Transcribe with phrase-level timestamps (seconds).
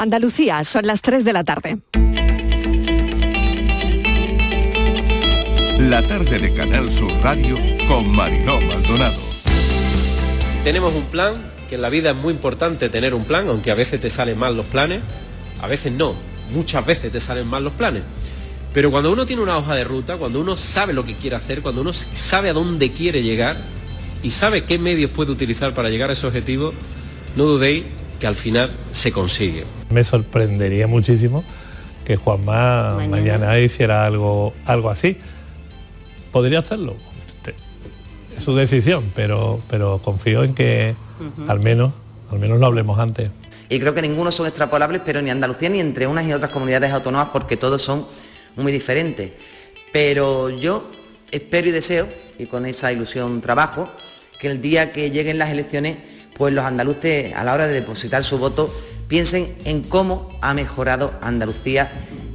[0.00, 1.78] Andalucía, son las 3 de la tarde.
[5.80, 7.58] La tarde de Canal Sur Radio
[7.88, 9.20] con Mariló Maldonado.
[10.62, 11.34] Tenemos un plan,
[11.68, 14.38] que en la vida es muy importante tener un plan, aunque a veces te salen
[14.38, 15.00] mal los planes,
[15.60, 16.14] a veces no,
[16.52, 18.04] muchas veces te salen mal los planes.
[18.72, 21.60] Pero cuando uno tiene una hoja de ruta, cuando uno sabe lo que quiere hacer,
[21.60, 23.56] cuando uno sabe a dónde quiere llegar
[24.22, 26.72] y sabe qué medios puede utilizar para llegar a ese objetivo,
[27.34, 27.82] no dudéis
[28.18, 29.64] que al final se consigue.
[29.90, 31.44] Me sorprendería muchísimo
[32.04, 35.16] que Juanma mañana, mañana hiciera algo, algo así.
[36.32, 36.96] Podría hacerlo,
[38.38, 40.94] es su decisión, pero, pero confío en que
[41.48, 41.92] al menos,
[42.30, 43.30] al menos lo hablemos antes.
[43.68, 46.92] Y creo que ninguno son extrapolables, pero ni Andalucía ni entre unas y otras comunidades
[46.92, 48.06] autónomas, porque todos son
[48.56, 49.32] muy diferentes.
[49.92, 50.90] Pero yo
[51.30, 53.90] espero y deseo, y con esa ilusión trabajo,
[54.40, 55.98] que el día que lleguen las elecciones,
[56.38, 58.72] pues los andaluces a la hora de depositar su voto
[59.08, 61.90] piensen en cómo ha mejorado Andalucía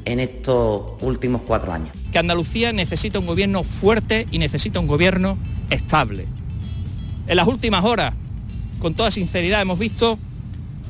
[0.05, 1.95] en estos últimos cuatro años.
[2.11, 5.37] Que Andalucía necesita un gobierno fuerte y necesita un gobierno
[5.69, 6.27] estable.
[7.27, 8.13] En las últimas horas,
[8.79, 10.19] con toda sinceridad, hemos visto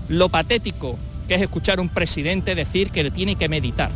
[0.09, 3.91] lo patético que es escuchar a un presidente decir que le tiene que meditar.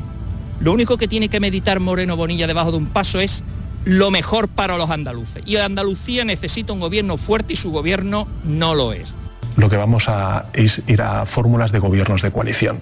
[0.59, 3.43] Lo único que tiene que meditar Moreno Bonilla debajo de un paso es
[3.87, 5.43] lo mejor para los andaluces.
[5.45, 9.13] Y Andalucía necesita un gobierno fuerte y su gobierno no lo es.
[9.55, 12.81] Lo que vamos a es ir a fórmulas de gobiernos de coalición.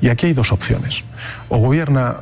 [0.00, 1.04] Y aquí hay dos opciones.
[1.50, 2.16] O gobierna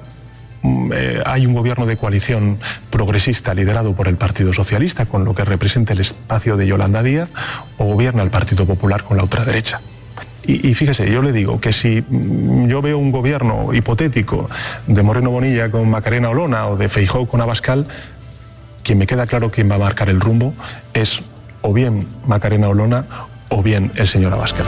[0.63, 2.59] mm, eh, hay un gobierno de coalición
[2.91, 7.31] progresista liderado por el Partido Socialista, con lo que representa el espacio de Yolanda Díaz,
[7.79, 9.81] o gobierna el Partido Popular con la ultraderecha.
[10.45, 14.51] Y, y, fíjese, yo le digo que si mm, yo veo un gobierno hipotético
[14.87, 17.87] de Moreno Bonilla con Macarena Olona o de Feijó con Abascal,
[18.87, 20.55] quien me queda claro quién va a marcar el rumbo
[20.95, 21.21] es
[21.63, 23.05] o bien Macarena Olona
[23.49, 24.67] o bien el señor Abascal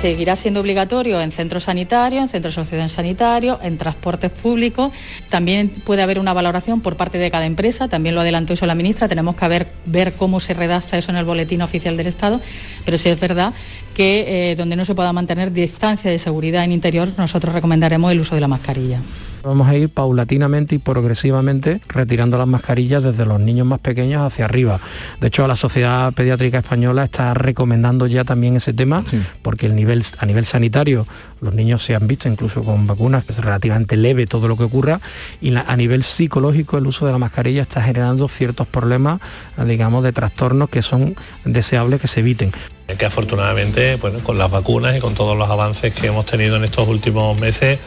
[0.00, 2.58] seguirá siendo obligatorio en centros sanitarios, en centros
[2.90, 4.90] sanitarios, en transportes públicos.
[5.28, 8.74] También puede haber una valoración por parte de cada empresa, también lo adelantó eso la
[8.74, 12.40] ministra, tenemos que ver, ver cómo se redacta eso en el boletín oficial del Estado,
[12.84, 13.52] pero sí es verdad
[13.94, 18.18] que eh, donde no se pueda mantener distancia de seguridad en interior, nosotros recomendaremos el
[18.18, 18.98] uso de la mascarilla.
[19.42, 24.44] Vamos a ir paulatinamente y progresivamente retirando las mascarillas desde los niños más pequeños hacia
[24.44, 24.80] arriba.
[25.20, 29.04] De hecho, la Sociedad Pediátrica Española está recomendando ya también ese tema,
[29.42, 31.06] porque el nivel, a nivel sanitario
[31.42, 34.62] los niños se han visto incluso con vacunas, que es relativamente leve todo lo que
[34.62, 35.00] ocurra,
[35.40, 39.20] y a nivel psicológico el uso de la mascarilla está generando ciertos problemas,
[39.66, 42.52] digamos, de trastornos que son deseables que se eviten.
[42.96, 46.86] Que afortunadamente con las vacunas y con todos los avances que hemos tenido en estos
[46.88, 47.78] últimos meses,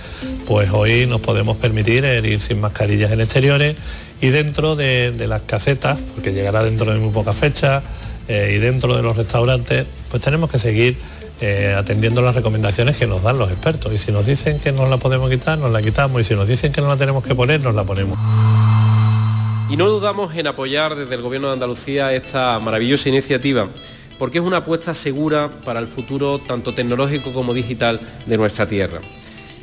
[0.48, 3.78] pues hoy nos podemos permitir ir sin mascarillas en exteriores
[4.20, 7.84] y dentro de, las casetas, porque llegará dentro de muy poca fecha,
[8.28, 10.98] eh, y dentro de los restaurantes, pues tenemos que seguir
[11.41, 13.94] eh, atendiendo las recomendaciones que nos dan los expertos.
[13.94, 16.22] Y si nos dicen que no la podemos quitar, nos la quitamos.
[16.22, 18.18] Y si nos dicen que no la tenemos que poner, nos la ponemos.
[19.69, 23.69] Y no dudamos en apoyar desde el Gobierno de Andalucía esta maravillosa iniciativa
[24.18, 29.02] porque es una apuesta segura para el futuro tanto tecnológico como digital de nuestra tierra.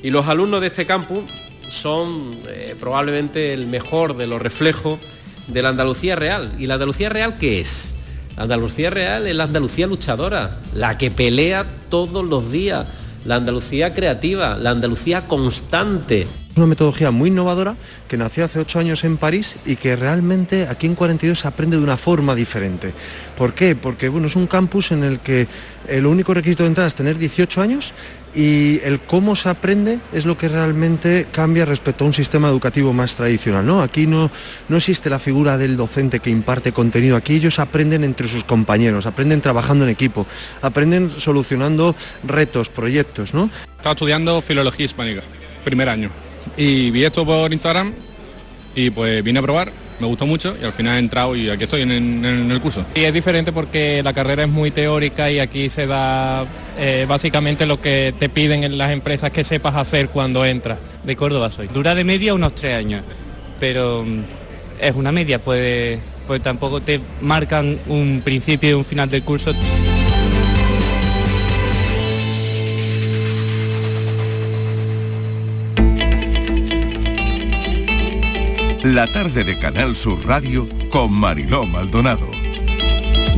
[0.02, 1.24] Y los alumnos de este campus
[1.68, 4.98] son eh, probablemente el mejor de los reflejos
[5.46, 6.52] de la Andalucía real.
[6.58, 8.01] ¿Y la Andalucía real qué es?
[8.36, 12.86] La Andalucía real es la Andalucía luchadora, la que pelea todos los días,
[13.26, 16.26] la Andalucía creativa, la Andalucía constante.
[16.54, 17.76] Una metodología muy innovadora
[18.08, 21.78] que nació hace ocho años en París y que realmente aquí en 42 se aprende
[21.78, 22.92] de una forma diferente.
[23.38, 23.74] ¿Por qué?
[23.74, 25.48] Porque bueno, es un campus en el que
[25.88, 27.94] el único requisito de entrada es tener 18 años
[28.34, 32.92] y el cómo se aprende es lo que realmente cambia respecto a un sistema educativo
[32.92, 33.64] más tradicional.
[33.64, 33.80] ¿no?
[33.80, 34.30] Aquí no,
[34.68, 39.06] no existe la figura del docente que imparte contenido, aquí ellos aprenden entre sus compañeros,
[39.06, 40.26] aprenden trabajando en equipo,
[40.60, 43.32] aprenden solucionando retos, proyectos.
[43.32, 43.48] ¿no?
[43.78, 45.22] Estaba estudiando filología hispánica,
[45.64, 46.10] primer año
[46.56, 47.92] y vi esto por Instagram
[48.74, 51.64] y pues vine a probar, me gustó mucho y al final he entrado y aquí
[51.64, 52.84] estoy en, el curso.
[52.94, 56.44] Y es diferente porque la carrera es muy teórica y aquí se da
[56.78, 60.78] eh, básicamente lo que te piden en las empresas que sepas hacer cuando entras.
[61.04, 61.68] De Córdoba soy.
[61.68, 63.02] Dura de media unos tres años,
[63.58, 64.20] pero mm,
[64.80, 69.52] es una media, pues, pues tampoco te marcan un principio y un final del curso.
[78.84, 82.28] La tarde de Canal Sur Radio con Mariló Maldonado.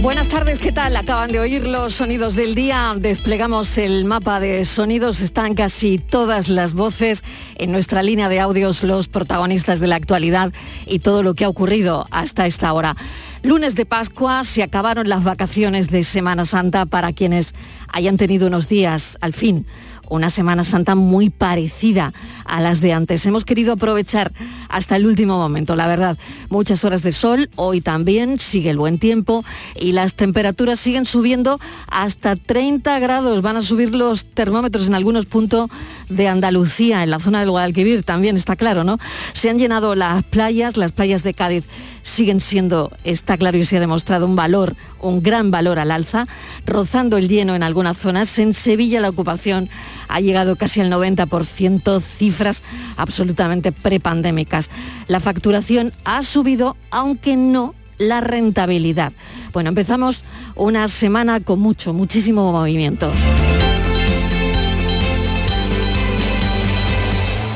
[0.00, 0.96] Buenas tardes, ¿qué tal?
[0.96, 2.94] Acaban de oír los sonidos del día.
[2.96, 5.20] Desplegamos el mapa de sonidos.
[5.20, 7.22] Están casi todas las voces
[7.56, 10.50] en nuestra línea de audios, los protagonistas de la actualidad
[10.86, 12.96] y todo lo que ha ocurrido hasta esta hora.
[13.42, 17.54] Lunes de Pascua se acabaron las vacaciones de Semana Santa para quienes
[17.92, 19.66] hayan tenido unos días, al fin,
[20.08, 22.12] una Semana Santa muy parecida
[22.44, 23.24] a las de antes.
[23.26, 24.32] Hemos querido aprovechar
[24.68, 26.18] hasta el último momento, la verdad.
[26.50, 31.60] Muchas horas de sol, hoy también sigue el buen tiempo y las temperaturas siguen subiendo
[31.88, 33.42] hasta 30 grados.
[33.42, 35.70] Van a subir los termómetros en algunos puntos
[36.08, 38.98] de Andalucía, en la zona del Guadalquivir, también está claro, ¿no?
[39.32, 41.64] Se han llenado las playas, las playas de Cádiz
[42.04, 46.28] siguen siendo, está claro y se ha demostrado un valor, un gran valor al alza,
[46.66, 48.38] rozando el lleno en algunas zonas.
[48.38, 49.68] En Sevilla la ocupación
[50.06, 52.62] ha llegado casi al 90%, cifras
[52.96, 54.70] absolutamente prepandémicas.
[55.08, 59.12] La facturación ha subido, aunque no la rentabilidad.
[59.52, 60.24] Bueno, empezamos
[60.54, 63.10] una semana con mucho, muchísimo movimiento.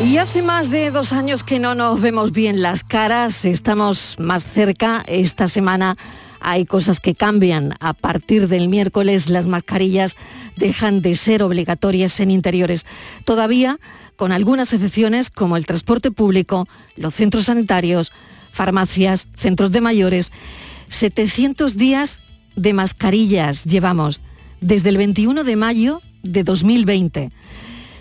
[0.04, 4.46] Y hace más de dos años que no nos vemos bien las caras, estamos más
[4.46, 5.02] cerca.
[5.08, 5.98] Esta semana
[6.40, 7.74] hay cosas que cambian.
[7.80, 10.16] A partir del miércoles las mascarillas
[10.56, 12.86] dejan de ser obligatorias en interiores.
[13.24, 13.80] Todavía
[14.14, 18.12] con algunas excepciones como el transporte público, los centros sanitarios,
[18.52, 20.30] farmacias, centros de mayores.
[20.90, 22.20] 700 días
[22.54, 24.20] de mascarillas llevamos
[24.60, 27.32] desde el 21 de mayo de 2020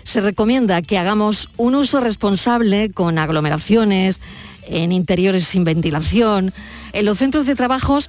[0.08, 4.22] se recomienda que hagamos un uso responsable con aglomeraciones,
[4.62, 6.54] en interiores sin ventilación.
[6.94, 8.08] En los centros de trabajos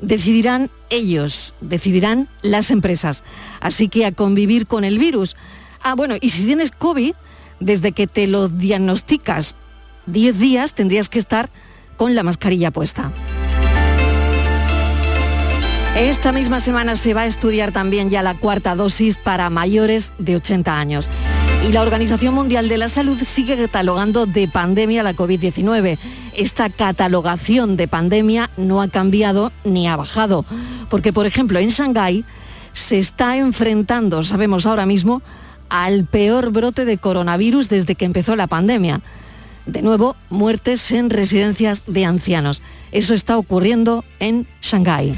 [0.00, 3.24] decidirán ellos, decidirán las empresas.
[3.60, 5.36] Así que a convivir con el virus.
[5.82, 7.12] Ah, bueno, y si tienes COVID,
[7.60, 9.54] desde que te lo diagnosticas
[10.06, 11.50] 10 días tendrías que estar
[11.98, 13.12] con la mascarilla puesta.
[15.94, 20.36] Esta misma semana se va a estudiar también ya la cuarta dosis para mayores de
[20.36, 21.08] 80 años.
[21.64, 25.96] Y la Organización Mundial de la Salud sigue catalogando de pandemia la COVID-19.
[26.36, 30.44] Esta catalogación de pandemia no ha cambiado ni ha bajado,
[30.90, 32.26] porque por ejemplo en Shanghái
[32.74, 35.22] se está enfrentando, sabemos ahora mismo,
[35.70, 39.00] al peor brote de coronavirus desde que empezó la pandemia.
[39.64, 42.60] De nuevo, muertes en residencias de ancianos.
[42.92, 45.14] Eso está ocurriendo en Shanghái.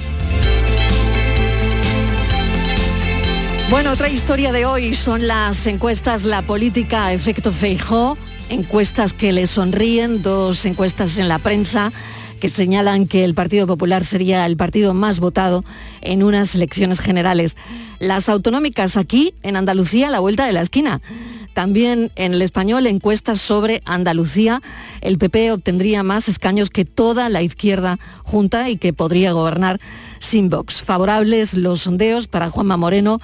[3.68, 8.16] Bueno, otra historia de hoy son las encuestas La Política Efecto Feijó,
[8.48, 11.92] encuestas que le sonríen, dos encuestas en la prensa
[12.40, 15.64] que señalan que el Partido Popular sería el partido más votado
[16.00, 17.56] en unas elecciones generales.
[17.98, 21.00] Las autonómicas aquí, en Andalucía, a la vuelta de la esquina.
[21.56, 24.60] También en el español, encuestas sobre Andalucía,
[25.00, 29.80] el PP obtendría más escaños que toda la izquierda junta y que podría gobernar
[30.18, 30.82] sin Vox.
[30.82, 33.22] Favorables los sondeos para Juanma Moreno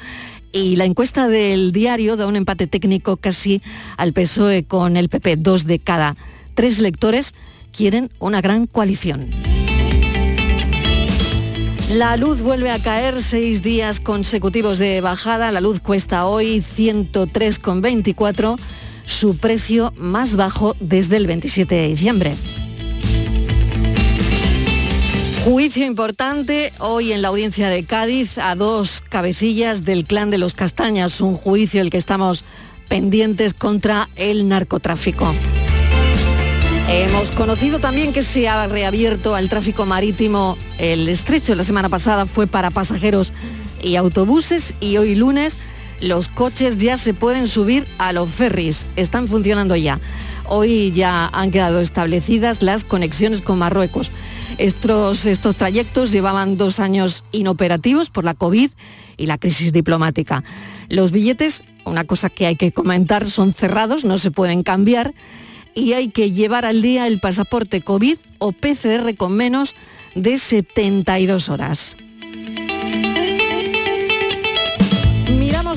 [0.53, 3.63] y la encuesta del diario da un empate técnico casi
[3.97, 5.37] al PSOE con el PP.
[5.37, 6.17] Dos de cada
[6.55, 7.35] tres lectores
[7.75, 9.31] quieren una gran coalición.
[11.91, 15.53] La luz vuelve a caer seis días consecutivos de bajada.
[15.53, 18.59] La luz cuesta hoy 103,24,
[19.05, 22.35] su precio más bajo desde el 27 de diciembre.
[25.45, 30.55] Juicio importante hoy en la audiencia de Cádiz a dos cabecillas del clan de los
[30.55, 32.45] Castañas, un juicio el que estamos
[32.89, 35.35] pendientes contra el narcotráfico.
[36.89, 41.57] Hemos conocido también que se ha reabierto al tráfico marítimo el estrecho.
[41.57, 43.33] La semana pasada fue para pasajeros
[43.83, 45.57] y autobuses y hoy lunes
[46.01, 48.87] los coches ya se pueden subir a los ferries.
[48.95, 49.99] Están funcionando ya.
[50.47, 54.13] Hoy ya han quedado establecidas las conexiones con Marruecos.
[54.59, 58.71] Estos, estos trayectos llevaban dos años inoperativos por la COVID
[59.17, 60.45] y la crisis diplomática.
[60.89, 65.15] Los billetes, una cosa que hay que comentar, son cerrados, no se pueden cambiar
[65.75, 69.75] y hay que llevar al día el pasaporte COVID o PCR con menos
[70.15, 71.97] de 72 horas.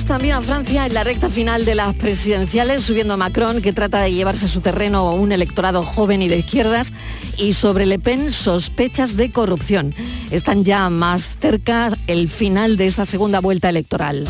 [0.05, 4.01] También a Francia en la recta final de las presidenciales, subiendo a Macron, que trata
[4.01, 6.93] de llevarse a su terreno un electorado joven y de izquierdas,
[7.38, 9.95] y sobre Le Pen sospechas de corrupción.
[10.31, 14.25] Están ya más cerca el final de esa segunda vuelta electoral.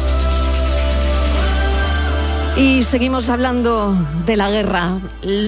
[2.58, 5.00] Y seguimos hablando de la guerra.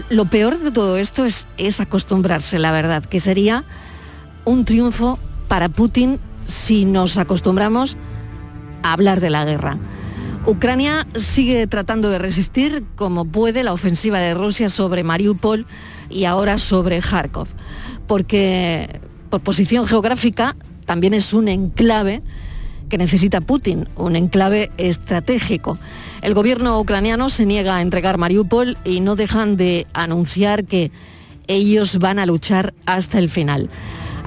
[0.10, 3.64] Lo peor de todo esto es, es acostumbrarse, la verdad, que sería
[4.44, 7.96] un triunfo para Putin si nos acostumbramos
[8.84, 9.78] a hablar de la guerra.
[10.48, 15.68] Ucrania sigue tratando de resistir como puede la ofensiva de Rusia sobre Mariupol
[16.10, 17.50] y ahora sobre Kharkov,
[18.08, 22.24] porque por posición geográfica también es un enclave
[22.88, 25.78] que necesita Putin, un enclave estratégico.
[26.22, 30.94] El gobierno ucraniano se niega a entregar Mariupol y no dejan de anunciar que
[31.48, 33.70] ellos van a luchar hasta el final.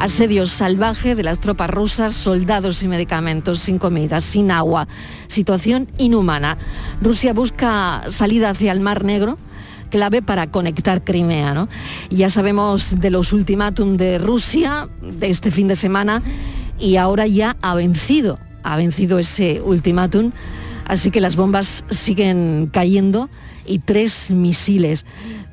[0.01, 4.89] Asedio salvaje de las tropas rusas, soldados y medicamentos, sin comida, sin agua.
[5.29, 6.57] Situación inhumana.
[7.03, 9.37] Rusia busca salida hacia el Mar Negro
[9.91, 11.53] clave para conectar Crimea.
[11.53, 11.69] ¿no?
[12.09, 16.23] Ya sabemos de los ultimátum de Rusia de este fin de semana
[16.79, 20.33] y ahora ya ha vencido, ha vencido ese ultimátum,
[20.87, 23.29] así que las bombas siguen cayendo
[23.67, 25.05] y tres misiles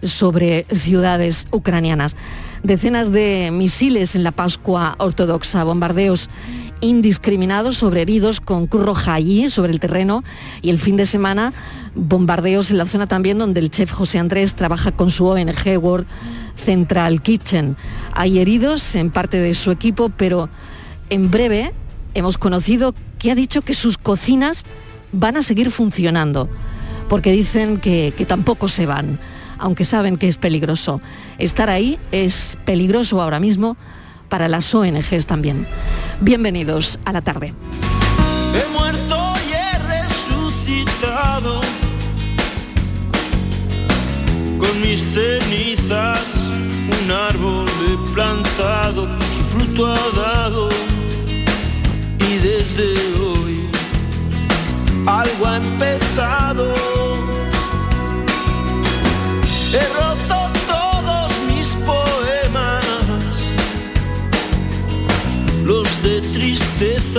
[0.03, 2.15] sobre ciudades ucranianas.
[2.63, 6.29] Decenas de misiles en la Pascua Ortodoxa, bombardeos
[6.81, 10.23] indiscriminados sobre heridos con Cruz Roja allí, sobre el terreno,
[10.61, 11.53] y el fin de semana
[11.95, 16.07] bombardeos en la zona también donde el chef José Andrés trabaja con su ONG World
[16.55, 17.75] Central Kitchen.
[18.13, 20.49] Hay heridos en parte de su equipo, pero
[21.09, 21.73] en breve
[22.13, 24.63] hemos conocido que ha dicho que sus cocinas
[25.11, 26.49] van a seguir funcionando,
[27.09, 29.19] porque dicen que, que tampoco se van,
[29.57, 31.01] aunque saben que es peligroso.
[31.39, 33.77] Estar ahí es peligroso ahora mismo
[34.27, 35.67] para las ONGs también.
[36.20, 37.53] Bienvenidos a la tarde.
[38.56, 41.62] He muerto y he resucitado
[44.58, 46.25] con mis cenizas,
[47.03, 50.70] un árbol he plantado, su fruto ha dado
[52.20, 53.70] y desde hoy
[55.06, 56.96] algo ha empezado.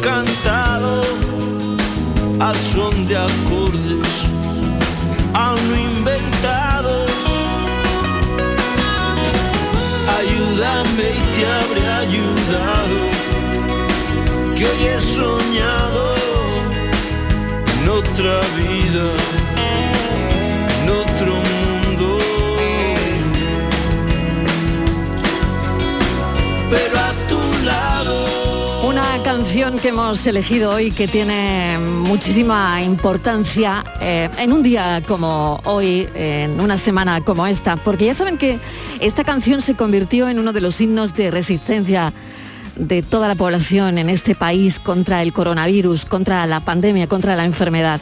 [0.00, 1.00] cantado
[2.40, 4.08] al son de acordes
[5.34, 7.10] aún inventados.
[10.18, 12.98] Ayúdame y te habré ayudado,
[14.56, 16.14] que hoy he soñado
[17.74, 19.06] en otra vida,
[29.42, 36.08] canción que hemos elegido hoy que tiene muchísima importancia eh, en un día como hoy,
[36.14, 38.60] en una semana como esta, porque ya saben que
[39.00, 42.12] esta canción se convirtió en uno de los himnos de resistencia
[42.76, 47.44] de toda la población en este país contra el coronavirus, contra la pandemia, contra la
[47.44, 48.00] enfermedad.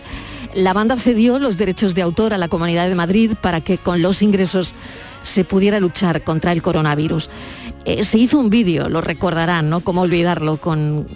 [0.52, 4.02] La banda cedió los derechos de autor a la Comunidad de Madrid para que con
[4.02, 4.75] los ingresos
[5.22, 7.30] se pudiera luchar contra el coronavirus.
[7.84, 9.80] Eh, se hizo un vídeo, lo recordarán, ¿no?
[9.80, 11.06] Cómo olvidarlo, con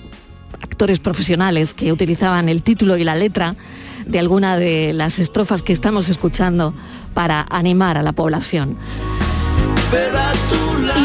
[0.63, 3.55] actores profesionales que utilizaban el título y la letra
[4.07, 6.75] de alguna de las estrofas que estamos escuchando
[7.15, 8.77] para animar a la población.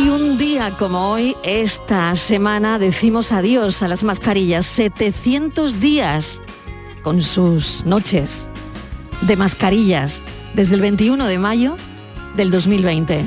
[0.03, 4.65] Y un día como hoy, esta semana, decimos adiós a las mascarillas.
[4.65, 6.39] 700 días
[7.03, 8.47] con sus noches
[9.21, 10.21] de mascarillas
[10.53, 11.75] desde el 21 de mayo
[12.39, 13.25] del 2020.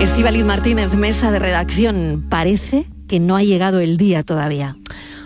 [0.00, 2.24] Estivaliz Martínez, mesa de redacción.
[2.30, 4.78] Parece que no ha llegado el día todavía.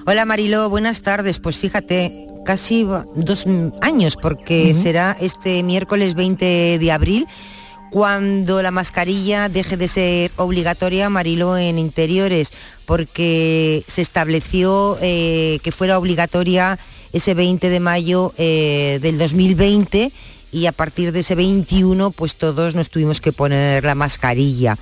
[0.04, 1.38] Hola Mariló, buenas tardes.
[1.38, 3.46] Pues fíjate, casi dos
[3.82, 7.28] años porque será este miércoles 20 de abril
[7.92, 12.50] cuando la mascarilla deje de ser obligatoria, Mariló, en interiores,
[12.84, 16.80] porque se estableció eh, que fuera obligatoria
[17.12, 20.10] ese 20 de mayo eh, del 2020
[20.52, 24.76] y a partir de ese 21 pues todos nos tuvimos que poner la mascarilla.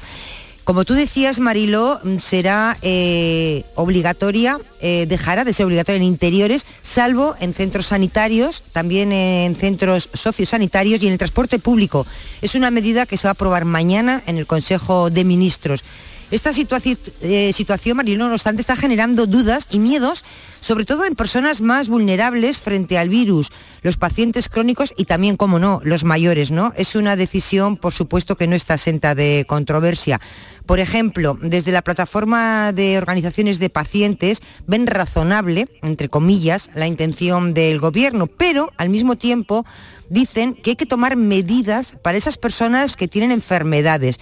[0.64, 7.36] Como tú decías, Mariló, será eh, obligatoria, eh, dejará de ser obligatoria en interiores, salvo
[7.38, 12.06] en centros sanitarios, también en centros sociosanitarios y en el transporte público.
[12.40, 15.84] Es una medida que se va a aprobar mañana en el Consejo de Ministros.
[16.30, 20.24] Esta eh, situación, Marino, no obstante, está generando dudas y miedos,
[20.60, 23.50] sobre todo en personas más vulnerables frente al virus,
[23.82, 26.72] los pacientes crónicos y también, como no, los mayores, ¿no?
[26.76, 30.20] Es una decisión, por supuesto, que no está exenta de controversia.
[30.66, 37.52] Por ejemplo, desde la plataforma de organizaciones de pacientes ven razonable, entre comillas, la intención
[37.52, 39.66] del gobierno, pero al mismo tiempo
[40.08, 44.18] dicen que hay que tomar medidas para esas personas que tienen enfermedades.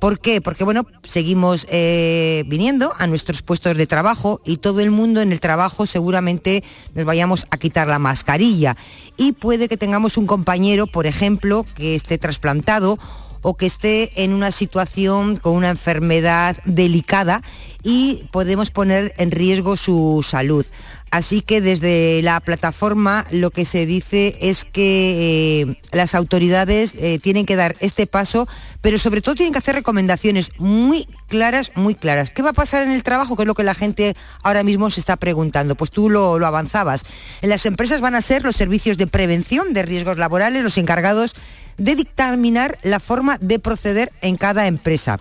[0.00, 0.40] ¿Por qué?
[0.40, 5.30] Porque bueno, seguimos eh, viniendo a nuestros puestos de trabajo y todo el mundo en
[5.30, 6.64] el trabajo seguramente
[6.94, 8.78] nos vayamos a quitar la mascarilla.
[9.18, 12.98] Y puede que tengamos un compañero, por ejemplo, que esté trasplantado
[13.42, 17.42] o que esté en una situación con una enfermedad delicada
[17.82, 20.66] y podemos poner en riesgo su salud.
[21.10, 27.18] Así que desde la plataforma lo que se dice es que eh, las autoridades eh,
[27.20, 28.46] tienen que dar este paso,
[28.80, 32.30] pero sobre todo tienen que hacer recomendaciones muy claras, muy claras.
[32.30, 33.34] ¿Qué va a pasar en el trabajo?
[33.34, 35.74] Que es lo que la gente ahora mismo se está preguntando.
[35.74, 37.02] Pues tú lo, lo avanzabas.
[37.42, 41.34] En las empresas van a ser los servicios de prevención de riesgos laborales los encargados
[41.76, 45.18] de dictaminar la forma de proceder en cada empresa.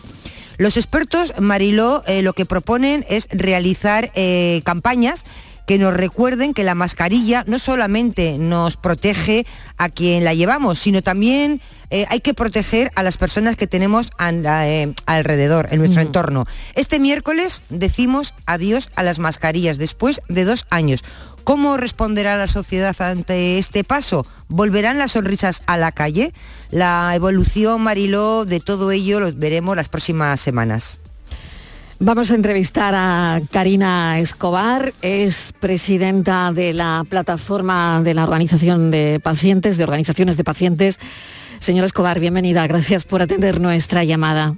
[0.59, 4.11] Los expertos, Mariló, eh, lo que proponen es realizar
[4.63, 5.25] campañas
[5.69, 9.45] que nos recuerden que la mascarilla no solamente nos protege
[9.77, 11.61] a quien la llevamos, sino también
[11.91, 16.47] eh, hay que proteger a las personas que tenemos eh, alrededor, en nuestro entorno.
[16.73, 21.03] Este miércoles decimos adiós a las mascarillas después de dos años.
[21.43, 24.25] ¿Cómo responderá la sociedad ante este paso?
[24.48, 26.34] ¿Volverán las sonrisas a la calle?
[26.72, 31.00] La evolución, Mariló, de todo ello lo veremos las próximas semanas.
[32.01, 39.19] Vamos a entrevistar a Karina Escobar, es presidenta de la plataforma de la organización de
[39.22, 40.98] pacientes, de organizaciones de pacientes.
[41.60, 44.55] Señora Escobar, bienvenida, gracias por atender nuestra llamada.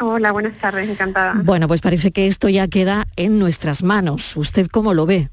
[0.00, 1.34] Hola, buenas tardes, encantada.
[1.44, 4.34] Bueno, pues parece que esto ya queda en nuestras manos.
[4.36, 5.28] ¿Usted cómo lo ve?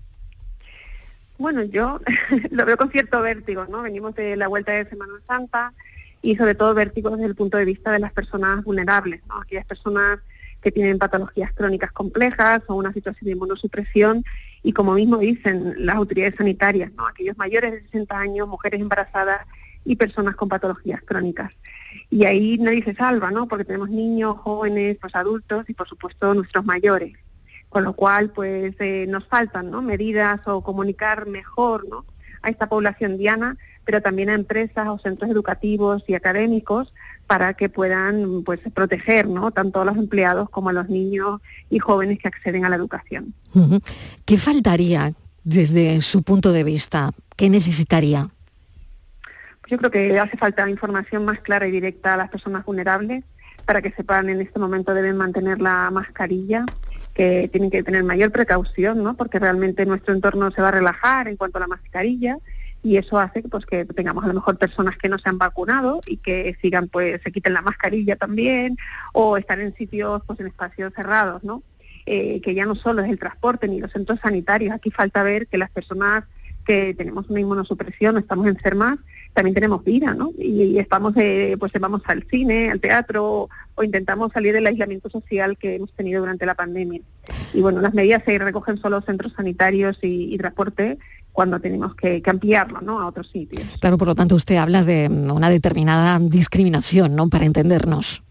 [1.38, 2.00] Bueno, yo
[2.51, 3.82] lo veo con cierto vértigo, ¿no?
[3.82, 5.74] Venimos de la vuelta de Semana Santa
[6.22, 9.42] y sobre todo vértigo desde el punto de vista de las personas vulnerables, ¿no?
[9.42, 10.20] Aquellas personas
[10.62, 14.24] que tienen patologías crónicas complejas o una situación de inmunosupresión
[14.63, 17.06] y como mismo dicen las autoridades sanitarias, ¿no?
[17.06, 19.46] aquellos mayores de 60 años, mujeres embarazadas
[19.86, 21.54] y personas con patologías crónicas.
[22.10, 23.48] Y ahí nadie se salva, ¿no?
[23.48, 27.15] Porque tenemos niños, jóvenes, pues adultos y por supuesto nuestros mayores.
[27.76, 29.82] Con lo cual, pues eh, nos faltan ¿no?
[29.82, 32.06] medidas o comunicar mejor ¿no?
[32.42, 36.94] a esta población diana, pero también a empresas o centros educativos y académicos
[37.28, 39.52] para que puedan pues proteger ¿no?
[39.52, 43.34] tanto a los empleados como a los niños y jóvenes que acceden a la educación.
[44.24, 45.12] ¿Qué faltaría
[45.44, 47.12] desde su punto de vista?
[47.36, 48.30] ¿Qué necesitaría?
[49.68, 53.26] Yo creo que hace falta información más clara y directa a las personas vulnerables
[53.66, 56.66] para que sepan en este momento deben mantener la mascarilla,
[57.15, 59.15] que tienen que tener mayor precaución, ¿no?
[59.15, 62.38] porque realmente nuestro entorno se va a relajar en cuanto a la mascarilla
[62.84, 66.01] y eso hace pues que tengamos a lo mejor personas que no se han vacunado
[66.06, 68.78] y que sigan pues se quiten la mascarilla también
[69.13, 71.63] o estar en sitios pues en espacios cerrados no
[72.06, 75.47] eh, que ya no solo es el transporte ni los centros sanitarios aquí falta ver
[75.47, 76.25] que las personas
[76.65, 78.97] que tenemos una inmunosupresión estamos enfermas
[79.34, 84.32] también tenemos vida no y, estamos eh, pues vamos al cine al teatro o intentamos
[84.32, 87.01] salir del aislamiento social que hemos tenido durante la pandemia
[87.54, 90.97] y bueno las medidas se recogen solo centros sanitarios y, y transporte
[91.36, 93.01] cuando tenemos que, ampliarlo ¿no?
[93.01, 93.67] a otros sitios.
[93.82, 97.28] Claro, por lo tanto usted habla de una determinada discriminación, ¿no?
[97.28, 98.23] Para entendernos.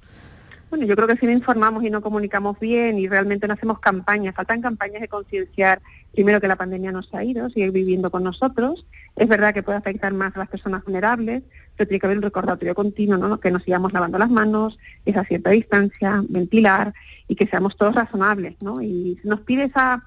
[0.75, 3.79] Bueno, yo creo que si no informamos y no comunicamos bien y realmente no hacemos
[3.79, 5.81] campañas, faltan campañas de concienciar,
[6.13, 8.85] primero que la pandemia nos ha ido, sigue viviendo con nosotros,
[9.15, 11.45] es verdad que puede afectar más a las personas vulnerables,
[11.77, 13.39] pero tiene que haber un recordatorio continuo, ¿no?
[13.39, 16.93] que nos sigamos lavando las manos, esa cierta distancia, ventilar
[17.29, 18.83] y que seamos todos razonables, ¿no?
[18.83, 20.03] Y nos pide esa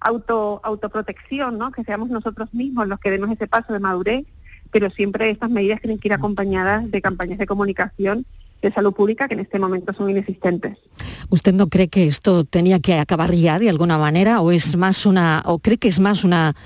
[0.00, 1.70] auto, autoprotección, ¿no?
[1.70, 4.26] que seamos nosotros mismos los que demos ese paso de madurez,
[4.72, 8.26] pero siempre estas medidas tienen que ir acompañadas de campañas de comunicación
[8.62, 10.78] de salud pública que en este momento son inexistentes.
[11.28, 15.06] ¿Usted no cree que esto tenía que acabar ya de alguna manera o es más
[15.06, 16.56] una o cree que es más una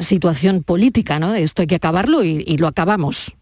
[0.00, 1.34] situación política, ¿no?
[1.34, 3.34] Esto hay que acabarlo y, y lo acabamos.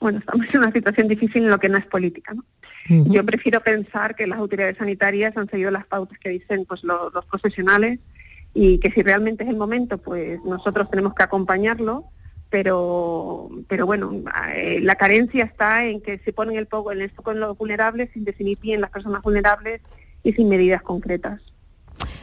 [0.00, 2.44] Bueno, estamos en una situación difícil en lo que no es política, ¿no?
[2.88, 7.24] Yo prefiero pensar que las autoridades sanitarias han seguido las pautas que dicen pues los,
[7.30, 7.98] profesionales
[8.52, 12.04] y que si realmente es el momento, pues nosotros tenemos que acompañarlo,
[12.54, 14.12] pero pero bueno,
[14.54, 18.10] eh, la carencia está en que se ponen el poco, el enfoque en los vulnerables
[18.14, 19.80] sin definir bien las personas vulnerables
[20.22, 21.40] y sin medidas concretas.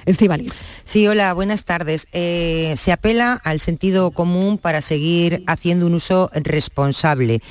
[0.06, 0.64] Estivalis.
[0.86, 2.08] Sí, hola, buenas tardes.
[2.14, 7.42] Eh, se apela al sentido común para seguir haciendo un uso responsable.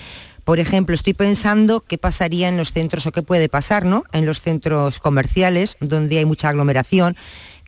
[0.45, 4.05] Por ejemplo, estoy pensando qué pasaría en los centros o qué puede pasar, ¿no?
[4.13, 7.15] En los centros comerciales, donde hay mucha aglomeración,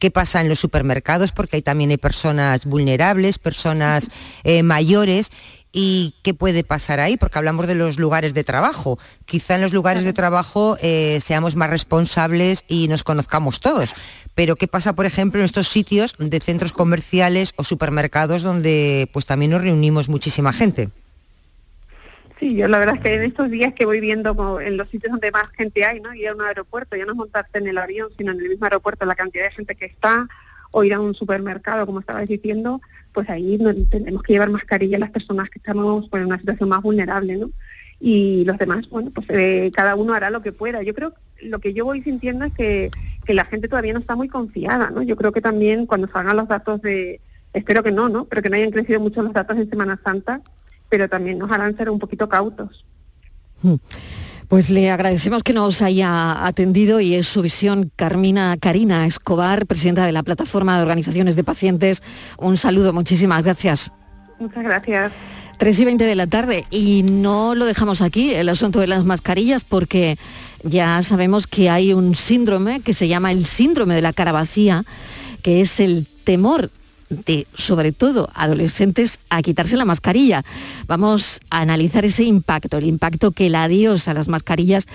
[0.02, 4.10] qué pasa en los supermercados, porque ahí también hay personas vulnerables, personas
[4.42, 5.30] eh, mayores
[5.70, 8.98] y qué puede pasar ahí, porque hablamos de los lugares de trabajo.
[9.26, 13.94] Quizá en los lugares de trabajo eh, seamos más responsables y nos conozcamos todos.
[14.34, 19.24] Pero qué pasa, por ejemplo, en estos sitios de centros comerciales o supermercados donde pues
[19.24, 20.90] también nos reunimos muchísima gente.
[22.42, 25.12] Sí, yo la verdad es que en estos días que voy viendo en los sitios
[25.12, 26.12] donde más gente hay, ¿no?
[26.12, 28.64] Ir a un aeropuerto, ya no es montarte en el avión, sino en el mismo
[28.64, 30.26] aeropuerto, la cantidad de gente que está,
[30.72, 32.80] o ir a un supermercado, como estabas diciendo,
[33.12, 36.82] pues ahí tenemos que llevar mascarilla las personas que estamos pues, en una situación más
[36.82, 37.50] vulnerable, ¿no?
[38.00, 40.82] Y los demás, bueno, pues eh, cada uno hará lo que pueda.
[40.82, 42.90] Yo creo, lo que yo voy sintiendo es que,
[43.24, 45.02] que la gente todavía no está muy confiada, ¿no?
[45.02, 47.20] Yo creo que también cuando salgan los datos de,
[47.52, 48.24] espero que no, ¿no?
[48.24, 50.42] Pero que no hayan crecido mucho los datos en Semana Santa,
[50.92, 52.84] pero también nos harán ser un poquito cautos.
[53.62, 53.76] Hmm.
[54.46, 60.04] Pues le agradecemos que nos haya atendido y es su visión Carmina Karina Escobar, presidenta
[60.04, 62.02] de la Plataforma de Organizaciones de Pacientes.
[62.36, 63.90] Un saludo, muchísimas gracias.
[64.38, 65.12] Muchas gracias.
[65.56, 69.06] 3 y 20 de la tarde y no lo dejamos aquí, el asunto de las
[69.06, 70.18] mascarillas, porque
[70.62, 74.84] ya sabemos que hay un síndrome que se llama el síndrome de la cara vacía,
[75.42, 76.70] que es el temor
[77.54, 80.44] sobre todo, adolescentes a quitarse la mascarilla.
[80.86, 84.86] Vamos a analizar ese impacto, el impacto que el adiós a las mascarillas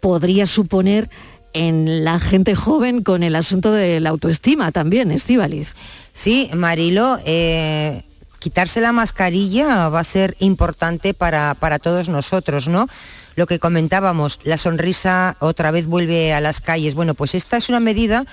[0.00, 1.10] podría suponer
[1.52, 5.74] en la gente joven con el asunto de la autoestima también, Estíbaliz.
[6.12, 8.04] Sí, Marilo, eh,
[8.38, 12.88] quitarse la mascarilla va a ser importante para, para todos nosotros, ¿no?
[13.36, 16.94] Lo que comentábamos, la sonrisa otra vez vuelve a las calles.
[16.94, 18.26] Bueno, pues esta es una medida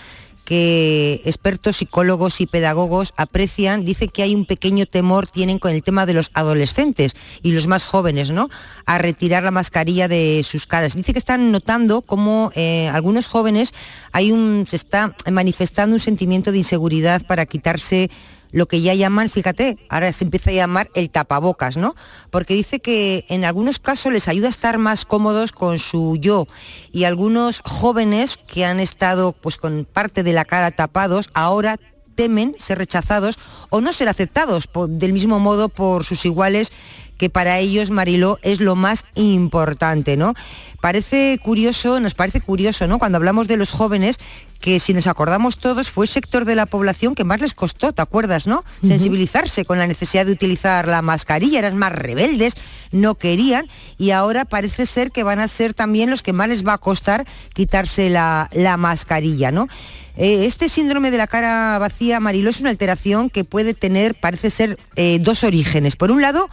[0.47, 5.83] que expertos psicólogos y pedagogos aprecian, dice que hay un pequeño temor, tienen con el
[5.83, 8.47] tema de los adolescentes y los más jóvenes, ¿no?
[8.85, 10.95] A retirar la mascarilla de sus caras.
[10.95, 13.73] Dice que están notando cómo eh, algunos jóvenes
[14.13, 18.09] hay un, se está manifestando un sentimiento de inseguridad para quitarse
[18.51, 21.95] lo que ya llaman, fíjate, ahora se empieza a llamar el tapabocas, ¿no?
[22.29, 26.47] Porque dice que en algunos casos les ayuda a estar más cómodos con su yo
[26.91, 31.77] y algunos jóvenes que han estado pues con parte de la cara tapados ahora
[32.15, 33.37] temen ser rechazados
[33.69, 36.71] o no ser aceptados del mismo modo por sus iguales
[37.17, 40.33] que para ellos, Mariló, es lo más importante, ¿no?
[40.81, 42.99] Parece curioso, nos parece curioso, ¿no?
[42.99, 44.19] Cuando hablamos de los jóvenes,
[44.59, 47.93] que si nos acordamos todos fue el sector de la población que más les costó,
[47.93, 48.63] ¿te acuerdas, no?
[48.85, 52.55] Sensibilizarse con la necesidad de utilizar la mascarilla, eran más rebeldes,
[52.91, 53.65] no querían
[53.97, 56.77] y ahora parece ser que van a ser también los que más les va a
[56.77, 59.67] costar quitarse la, mascarilla, ¿no?
[60.15, 64.49] Eh, este síndrome de la cara vacía, Marilo, es una alteración que puede tener, parece
[64.49, 65.95] ser, eh, dos orígenes.
[65.95, 66.49] Por un lado,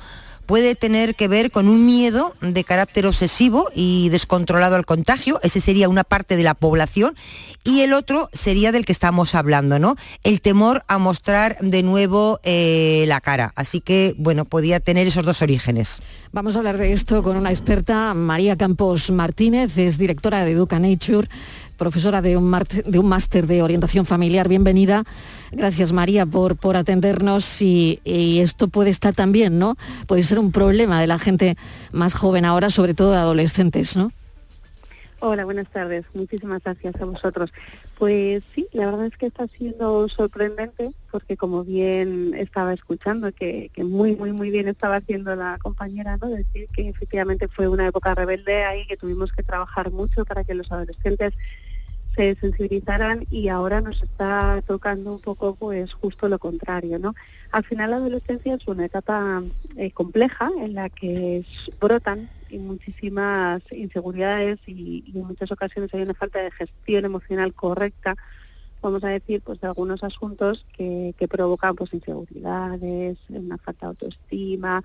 [0.46, 5.60] puede tener que ver con un miedo de carácter obsesivo y descontrolado al contagio, ese
[5.60, 7.14] sería una parte de la población,
[7.64, 9.96] y el otro sería del que estamos hablando, ¿no?
[10.22, 13.52] El temor a mostrar de nuevo eh, la cara.
[13.56, 16.00] Así que, bueno, podía tener esos dos orígenes.
[16.32, 20.78] Vamos a hablar de esto con una experta, María Campos Martínez, es directora de Educa
[20.78, 21.28] Nature
[21.76, 24.48] profesora de un, máster de orientación familiar.
[24.48, 25.04] Bienvenida.
[25.52, 29.76] Gracias María por, por atendernos y, esto puede estar también, ¿no?
[30.06, 31.56] Puede ser un problema de la gente
[31.92, 34.12] más joven ahora, sobre todo de adolescentes, ¿no?
[35.26, 36.04] Hola, buenas tardes.
[36.12, 37.50] Muchísimas gracias a vosotros.
[37.98, 43.70] Pues sí, la verdad es que está siendo sorprendente porque como bien estaba escuchando, que,
[43.72, 46.28] que, muy, muy, muy bien estaba haciendo la compañera, ¿no?
[46.28, 50.52] Decir que efectivamente fue una época rebelde ahí, que tuvimos que trabajar mucho para que
[50.52, 51.32] los adolescentes
[52.14, 57.14] se sensibilizaran y ahora nos está tocando un poco pues justo lo contrario, ¿no?
[57.50, 59.42] Al final la adolescencia es una etapa
[59.76, 61.44] eh, compleja en la que
[61.80, 68.16] brotan muchísimas inseguridades y, y, en muchas ocasiones hay una falta de gestión emocional correcta
[68.84, 74.82] vamos a decir, pues de algunos asuntos que, provocan pues inseguridades, una falta de autoestima,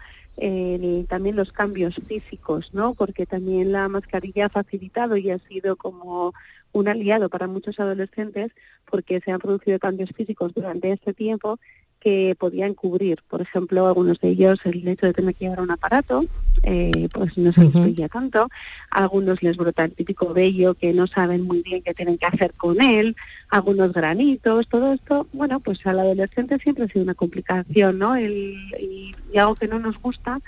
[1.10, 2.94] también los cambios físicos, ¿no?
[2.94, 6.34] Porque también la mascarilla ha facilitado y ha sido como
[6.72, 8.52] un aliado para muchos adolescentes
[8.90, 11.60] porque se han producido cambios físicos durante este tiempo
[12.00, 15.72] que podían cubrir, por ejemplo, algunos de ellos el hecho de tener que llevar un
[15.72, 16.24] aparato,
[16.64, 18.48] eh, pues no se les tanto,
[18.90, 22.26] a algunos les brota el típico vello que no saben muy bien qué tienen que
[22.26, 23.16] hacer con él,
[23.50, 28.16] algunos granitos, todo esto, bueno, pues al adolescente siempre ha sido una complicación, ¿no?
[28.16, 30.40] El, y, algo que no nos gusta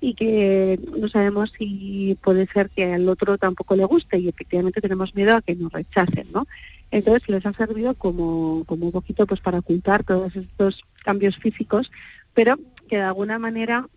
[0.00, 4.80] y que no sabemos si puede ser que al otro tampoco le guste y efectivamente
[4.80, 6.46] tenemos miedo a que nos rechacen, ¿no?
[6.90, 11.90] Entonces les ha servido como, como un poquito pues para ocultar todos estos cambios físicos,
[12.34, 12.56] pero
[12.88, 13.88] que de alguna manera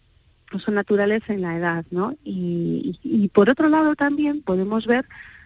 [0.49, 2.15] pues son naturales en la edad, ¿no?
[2.23, 5.05] Y, y, por otro lado también podemos ver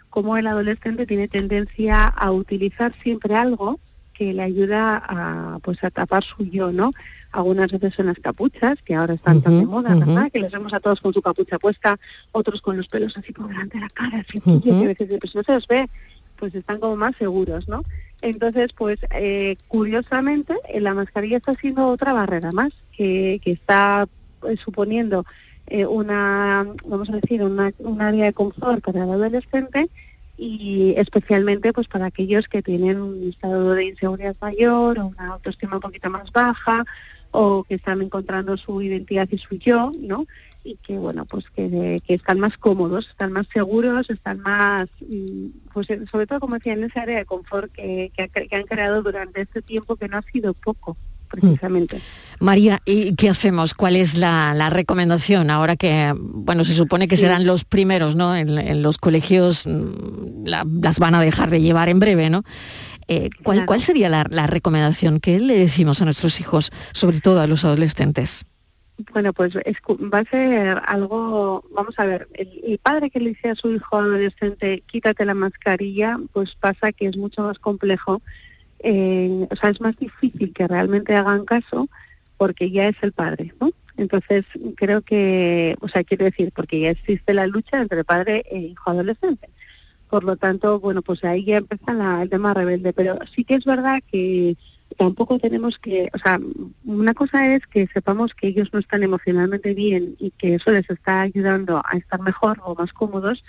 [0.10, 3.80] cómo el adolescente tiene tendencia a utilizar siempre algo
[4.13, 6.94] que le ayuda a, pues, a tapar su yo, ¿no?
[7.34, 10.32] Algunas veces son las capuchas, que ahora están tan de moda, ¿verdad?
[10.32, 12.00] Que les vemos a todos con su capucha puesta,
[12.32, 15.43] otros con los pelos así por delante de la cara, que a veces pues no
[15.43, 15.89] se los ve,
[16.38, 17.84] pues están como más seguros, ¿no?
[18.22, 24.08] Entonces, pues eh, curiosamente, eh, la mascarilla está siendo otra barrera más, que, que está
[24.48, 25.26] eh, suponiendo
[25.67, 29.89] eh, una, vamos a decir, una, un área de confort para el adolescente
[30.38, 35.76] y especialmente pues para aquellos que tienen un estado de inseguridad mayor o una autoestima
[35.76, 36.84] un poquito más baja
[37.34, 40.26] o que están encontrando su identidad y su yo, ¿no?
[40.63, 45.48] Y que bueno, pues que, que están más cómodos, están más seguros, están más, mm,
[45.74, 49.41] pues sobre todo como decía, en esa área de confort que, que han creado durante
[49.41, 50.96] este tiempo que no ha sido poco
[51.34, 52.00] precisamente.
[52.39, 53.74] María, ¿y qué hacemos?
[53.74, 58.36] ¿Cuál es la, recomendación ahora que, bueno, se supone que serán los primeros, ¿no?
[58.36, 62.43] En, los colegios mm, las van a dejar de llevar en breve, ¿no?
[63.08, 67.48] Eh, ¿cuál, ¿Cuál sería la, recomendación que le decimos a nuestros hijos, sobre todo a
[67.48, 68.46] los adolescentes?
[69.12, 73.50] Bueno, pues va a ser algo, vamos a ver, el, el, padre que le dice
[73.50, 78.22] a su hijo adolescente, quítate la mascarilla, pues pasa que es mucho más complejo
[78.84, 81.88] eh, o sea, es más difícil que realmente hagan caso
[82.38, 83.72] porque ya es el padre, ¿no?
[83.96, 84.44] Entonces,
[84.76, 88.89] creo que, o sea, quiero decir, porque ya existe la lucha entre padre e hijo
[88.89, 89.50] adolescente.
[90.13, 92.93] Por lo tanto, bueno, pues ahí ya empieza el tema rebelde.
[92.93, 94.56] Pero sí que es verdad que
[94.95, 96.39] tampoco tenemos que, o sea,
[96.86, 100.88] una cosa es que sepamos que ellos no están emocionalmente bien y que eso les
[100.88, 103.43] está ayudando a estar mejor o más cómodos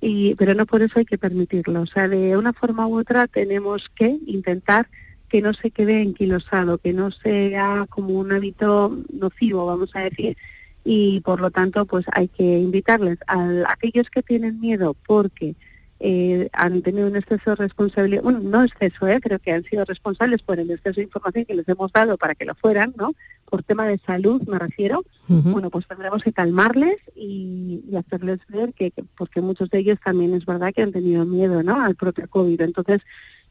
[0.00, 1.80] y, pero no por eso hay que permitirlo.
[1.80, 4.86] O sea, de una forma u otra tenemos que intentar
[5.28, 10.36] que no se quede enquilosado, que no sea como un hábito nocivo, vamos a decir.
[10.84, 15.56] Y por lo tanto, pues hay que invitarles a aquellos que tienen miedo porque
[15.98, 19.84] eh, han tenido un exceso de responsabilidad, bueno, no exceso, eh, creo que han sido
[19.84, 23.14] responsables por el exceso de información que les hemos dado para que lo fueran, ¿no?
[23.48, 28.92] Por tema de salud me refiero, bueno, pues tendremos que calmarles y, hacerles ver que,
[29.16, 31.80] porque muchos de ellos también es verdad que han tenido miedo, ¿no?
[31.80, 32.60] Al propio COVID.
[32.60, 33.00] Entonces,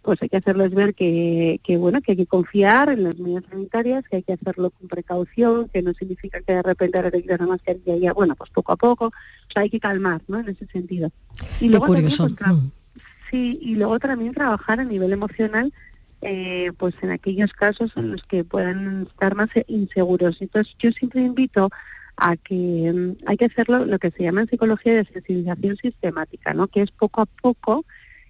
[0.06, 3.44] pues hay que hacerles ver que, que, bueno que hay que confiar en las medidas
[3.50, 7.24] sanitarias, que hay que hacerlo con precaución, que no significa que de repente ahora te
[7.24, 10.40] quitas la mascarilla ya, bueno, pues poco a poco, o sea, hay que calmar, ¿no?
[10.40, 11.12] En ese sentido.
[11.60, 12.30] Y luego curioso.
[12.30, 15.74] También, pues, sí, y luego también trabajar a nivel emocional,
[16.22, 20.40] eh, pues en aquellos casos en los que puedan estar más inseguros.
[20.40, 21.72] Entonces, yo siempre invito
[22.18, 26.54] a que mm, hay que hacerlo lo que se llama en psicología de sensibilización sistemática,
[26.54, 26.68] ¿no?
[26.68, 27.86] Que es poco a poco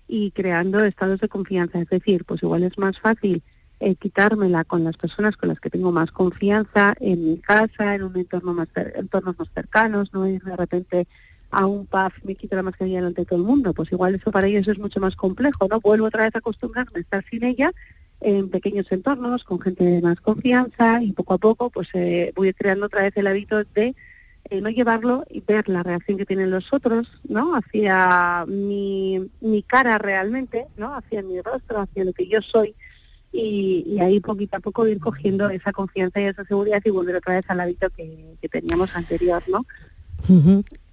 [0.07, 1.79] y creando estados de confianza.
[1.79, 3.41] Es decir, pues igual es más fácil
[3.79, 8.03] eh, quitármela con las personas con las que tengo más confianza en mi casa, en
[8.03, 11.07] un entorno más entornos más cercanos, no ir de repente
[11.51, 13.73] a un pub me quito la mascarilla delante de todo el mundo.
[13.73, 15.79] Pues igual eso para ellos es mucho más complejo, ¿no?
[15.79, 17.71] Vuelvo otra vez a acostumbrarme a estar sin ella
[18.21, 22.53] en pequeños entornos, con gente de más confianza y poco a poco pues eh, voy
[22.53, 23.95] creando otra vez el hábito de
[24.49, 27.55] eh, no llevarlo y ver la reacción que tienen los otros, ¿no?
[27.55, 30.95] Hacia mi, mi cara realmente, ¿no?
[30.95, 32.75] Hacia mi rostro, hacia lo que yo soy.
[33.31, 37.35] Y, ahí poquito a poco ir cogiendo esa confianza y esa seguridad y volver otra
[37.35, 39.65] vez al hábito que, teníamos anterior, ¿no?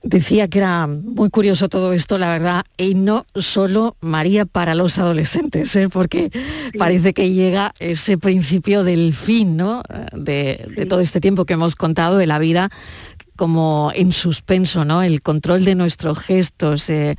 [0.03, 4.99] Decía que era muy curioso todo esto, la verdad, y no solo María para los
[4.99, 5.89] adolescentes, ¿eh?
[5.89, 6.31] porque
[6.77, 9.83] parece que llega ese principio del fin, ¿no?
[10.13, 12.71] De, de, todo este tiempo que hemos contado de la vida
[13.37, 15.03] como en suspenso, ¿no?
[15.03, 17.17] El control de nuestros gestos, eh,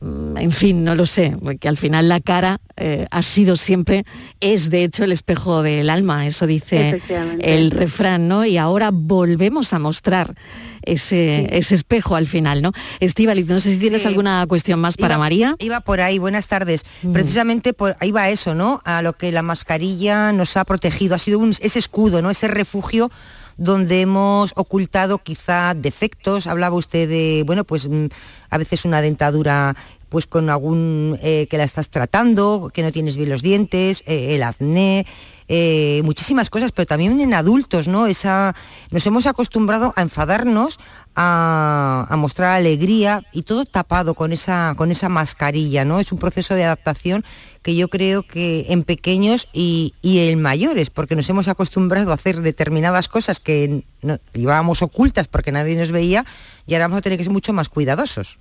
[0.00, 4.04] mm, en fin, no lo sé, porque al final la cara eh, ha sido siempre,
[4.40, 7.00] es de hecho el espejo del alma, eso dice
[7.40, 8.44] el refrán, ¿no?
[8.44, 10.34] Y ahora volvemos a mostrar
[10.82, 12.72] ese, ese espejo al final, ¿no?
[13.00, 15.56] Estíbaliz, no sé si tienes alguna cuestión más para María.
[15.58, 16.84] Iba por ahí, buenas tardes.
[17.02, 17.12] Mm.
[17.12, 18.82] Precisamente por ahí va eso, ¿no?
[18.84, 22.30] A lo que la mascarilla nos ha protegido, ha sido un, ese escudo, ¿no?
[22.30, 23.10] Ese refugio
[23.56, 26.46] donde hemos ocultado quizá defectos.
[26.46, 28.06] Hablaba usted de, bueno, pues mm,
[28.50, 29.76] a veces una dentadura
[30.08, 34.36] pues con algún eh, que la estás tratando, que no tienes bien los dientes, eh,
[34.36, 35.06] el acné,
[35.46, 38.06] eh, muchísimas cosas, pero también en adultos, ¿no?
[38.06, 38.54] Esa,
[38.90, 40.78] nos hemos acostumbrado a enfadarnos,
[41.14, 46.00] a, mostrar alegría y todo tapado con esa, con esa mascarilla, ¿no?
[46.00, 47.24] Es un proceso de adaptación
[47.62, 52.40] que yo creo que en pequeños y, en mayores, porque nos hemos acostumbrado a hacer
[52.40, 53.84] determinadas cosas que
[54.32, 56.24] llevábamos ocultas porque nadie nos veía
[56.66, 58.38] y ahora vamos a tener que ser mucho más cuidadosos.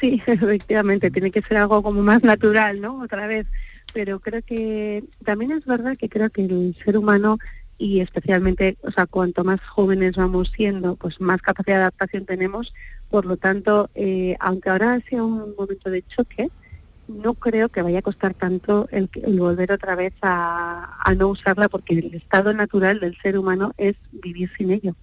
[0.00, 3.02] Sí, efectivamente, tiene que ser algo como más natural, ¿no?
[3.02, 3.46] Otra vez
[3.92, 7.38] pero creo que también es verdad que creo que el ser humano
[7.78, 12.72] y especialmente, o sea, cuanto más jóvenes vamos siendo, pues más capacidad de adaptación tenemos.
[13.10, 16.48] Por lo tanto, eh, aunque ahora sea un momento de choque,
[17.08, 21.68] no creo que vaya a costar tanto el, volver otra vez a, a, no usarla
[21.68, 24.94] porque el estado natural del ser humano es vivir sin ello.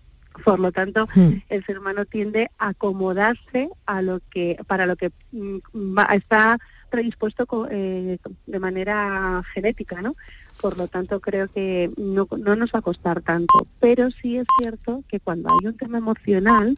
[0.45, 1.41] Por lo tanto, hmm.
[1.49, 7.67] el ser humano tiende a acomodarse a lo que para lo que mm, está predispuesto
[7.71, 10.15] eh, de manera genética, ¿no?
[10.62, 13.67] Por lo tanto, creo que no, no nos va a costar tanto.
[13.80, 16.78] Pero sí es cierto que cuando hay un tema emocional,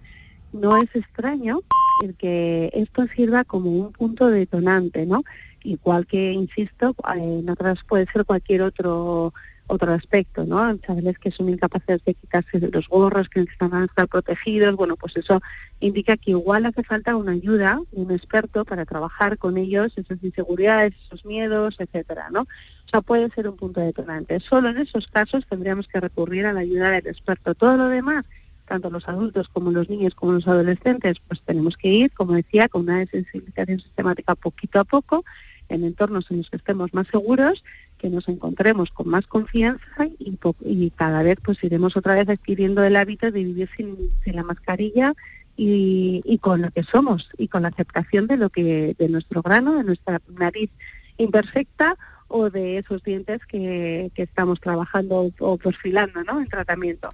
[0.54, 1.62] no es extraño
[2.04, 5.24] el que esto sirva como un punto detonante, ¿no?
[5.64, 9.34] Igual que, insisto, en otras puede ser cualquier otro
[9.72, 10.78] otro aspecto, ¿no?
[10.80, 15.42] Chavales que son incapaces de quitarse los gorros, que necesitan estar protegidos, bueno, pues eso
[15.80, 20.94] indica que igual hace falta una ayuda, un experto para trabajar con ellos, esas inseguridades,
[21.06, 22.42] esos miedos, etcétera, ¿no?
[22.42, 24.42] O sea, puede ser un punto detonante.
[24.42, 27.56] Solo en esos casos tendríamos que recurrir a la ayuda del experto.
[27.56, 28.26] Todo lo demás,
[28.68, 32.68] tanto los adultos como los niños como los adolescentes, pues tenemos que ir, como decía,
[32.68, 35.24] con una desensibilización sistemática poquito a poco,
[35.70, 37.64] en entornos en los que estemos más seguros
[38.02, 42.84] que nos encontremos con más confianza y, y cada vez pues iremos otra vez adquiriendo
[42.84, 45.14] el hábito de vivir sin, la mascarilla
[45.56, 49.76] y, con lo que somos y con la aceptación de lo que de nuestro grano,
[49.76, 50.72] de nuestra nariz
[51.20, 51.96] imperfecta
[52.28, 56.42] o de esos dientes que, estamos trabajando o perfilando ¿no?
[56.42, 57.14] en tratamiento.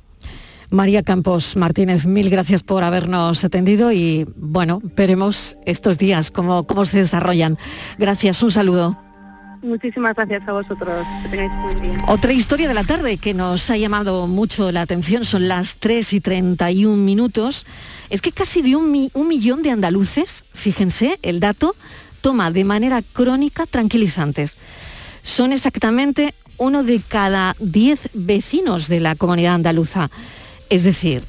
[0.70, 6.86] María Campos Martínez, mil gracias por habernos atendido y bueno, veremos estos días cómo, cómo
[6.86, 7.58] se desarrollan.
[7.98, 9.07] Gracias, un saludo.
[9.62, 11.06] Muchísimas gracias a vosotros.
[11.24, 12.06] Que tengáis buen día.
[12.08, 16.14] Otra historia de la tarde que nos ha llamado mucho la atención son las 3
[16.14, 17.66] y 31 minutos.
[18.10, 21.76] Es que casi de un, un millón de andaluces, fíjense el dato,
[22.22, 24.58] toma de manera crónica tranquilizantes.
[25.24, 30.10] Son exactamente uno de cada 10 vecinos de la comunidad andaluza.
[30.70, 31.24] Es decir,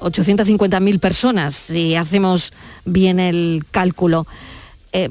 [0.00, 2.52] 850.000 personas, si hacemos
[2.84, 4.26] bien el cálculo.
[4.92, 5.10] Eh,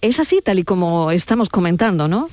[0.00, 2.28] es así, tal y como estamos comentando, ¿no?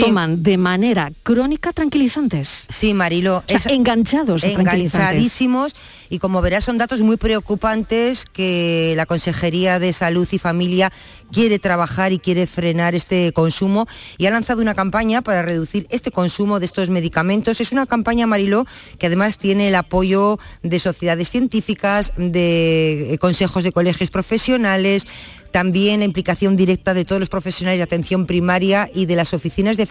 [0.00, 2.66] Toman de manera crónica tranquilizantes.
[2.70, 3.38] Sí, Marilo.
[3.46, 5.74] O enganchados Enganchadísimos.
[6.08, 10.92] Y como verás, son datos muy preocupantes que la Consejería de Salud y Familia
[11.32, 13.86] quiere trabajar y quiere frenar este consumo
[14.18, 17.60] y ha lanzado una campaña para reducir este consumo de estos medicamentos.
[17.60, 18.66] Es una campaña, Mariló,
[18.98, 25.06] que además tiene el apoyo de sociedades científicas, de consejos de colegios profesionales,
[25.52, 29.76] también la implicación directa de todos los profesionales de atención primaria y de las oficinas
[29.76, 29.86] de,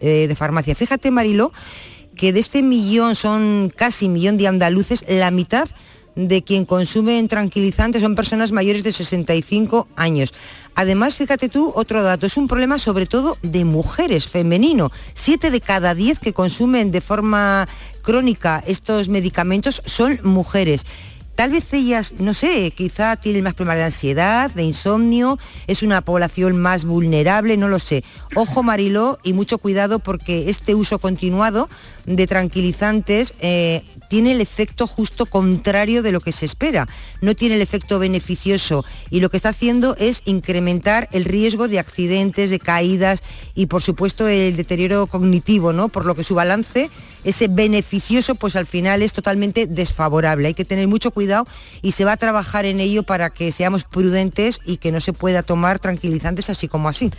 [0.00, 0.74] eh, de farmacia.
[0.74, 1.52] Fíjate, Marilo,
[2.14, 5.68] que de este millón son casi millón de andaluces, la mitad
[6.16, 10.32] de quien consume tranquilizantes son personas mayores de 65 años.
[10.74, 14.90] Además, fíjate tú, otro dato, es un problema sobre todo de mujeres, femenino.
[15.14, 17.68] Siete de cada diez que consumen de forma
[18.02, 20.86] crónica estos medicamentos son mujeres.
[21.36, 26.00] Tal vez ellas, no sé, quizá tienen más problemas de ansiedad, de insomnio, es una
[26.00, 28.04] población más vulnerable, no lo sé.
[28.34, 31.68] Ojo Mariló y mucho cuidado porque este uso continuado
[32.06, 36.88] de tranquilizantes eh, tiene el efecto justo contrario de lo que se espera.
[37.20, 41.78] No tiene el efecto beneficioso y lo que está haciendo es incrementar el riesgo de
[41.78, 43.22] accidentes, de caídas
[43.54, 45.88] y por supuesto el deterioro cognitivo, ¿no?
[45.88, 46.90] Por lo que su balance,
[47.26, 50.46] ese beneficioso, pues al final es totalmente desfavorable.
[50.46, 51.46] Hay que tener mucho cuidado
[51.82, 55.12] y se va a trabajar en ello para que seamos prudentes y que no se
[55.12, 57.10] pueda tomar tranquilizantes así como así.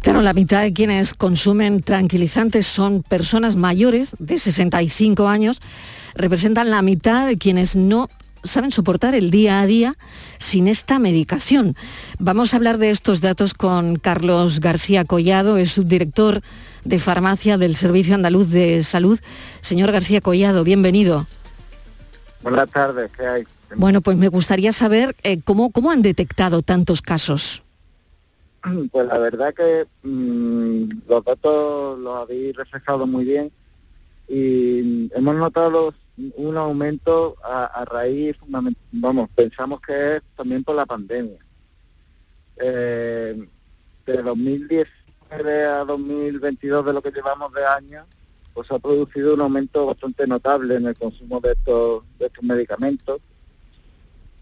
[0.00, 5.60] Claro, la mitad de quienes consumen tranquilizantes son personas mayores de 65 años
[6.14, 8.08] representan la mitad de quienes no
[8.44, 9.94] saben soportar el día a día
[10.38, 11.76] sin esta medicación.
[12.18, 16.42] Vamos a hablar de estos datos con Carlos García Collado, es subdirector
[16.84, 19.18] de farmacia del Servicio Andaluz de Salud.
[19.60, 21.26] Señor García Collado, bienvenido.
[22.42, 23.44] Buenas tardes, ¿qué hay?
[23.76, 27.62] Bueno, pues me gustaría saber eh, cómo, cómo han detectado tantos casos.
[28.90, 33.52] Pues la verdad que mm, los datos los habéis reflejado muy bien
[34.26, 35.94] y hemos notado
[36.36, 38.36] un aumento a, raíz,
[38.90, 41.38] vamos, pensamos que es también por la pandemia.
[42.56, 43.48] Eh,
[44.04, 48.06] de 2019 a 2022 de lo que llevamos de año,
[48.52, 53.20] pues ha producido un aumento bastante notable en el consumo de estos, de estos medicamentos,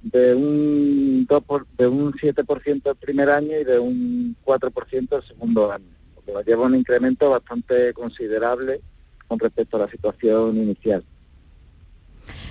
[0.02, 1.42] de un 2
[1.76, 5.84] de un 7% el primer año y de un 4% el segundo año,
[6.14, 8.80] lo que lleva un incremento bastante considerable
[9.26, 11.04] con respecto a la situación inicial.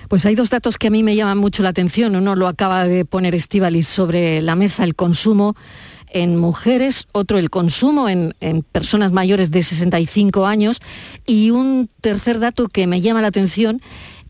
[0.08, 2.14] Pues hay dos datos que a mí me llaman mucho la atención.
[2.14, 5.56] Uno lo acaba de poner Estivalis sobre la mesa, el consumo
[6.08, 8.32] en mujeres, otro el consumo en,
[8.72, 10.80] personas mayores de 65 años
[11.26, 13.80] y un tercer dato que me llama la atención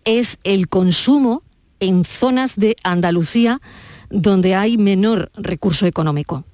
[0.05, 1.43] es el consumo
[1.79, 3.61] en zonas de Andalucía
[4.09, 6.45] donde hay menor recurso económico.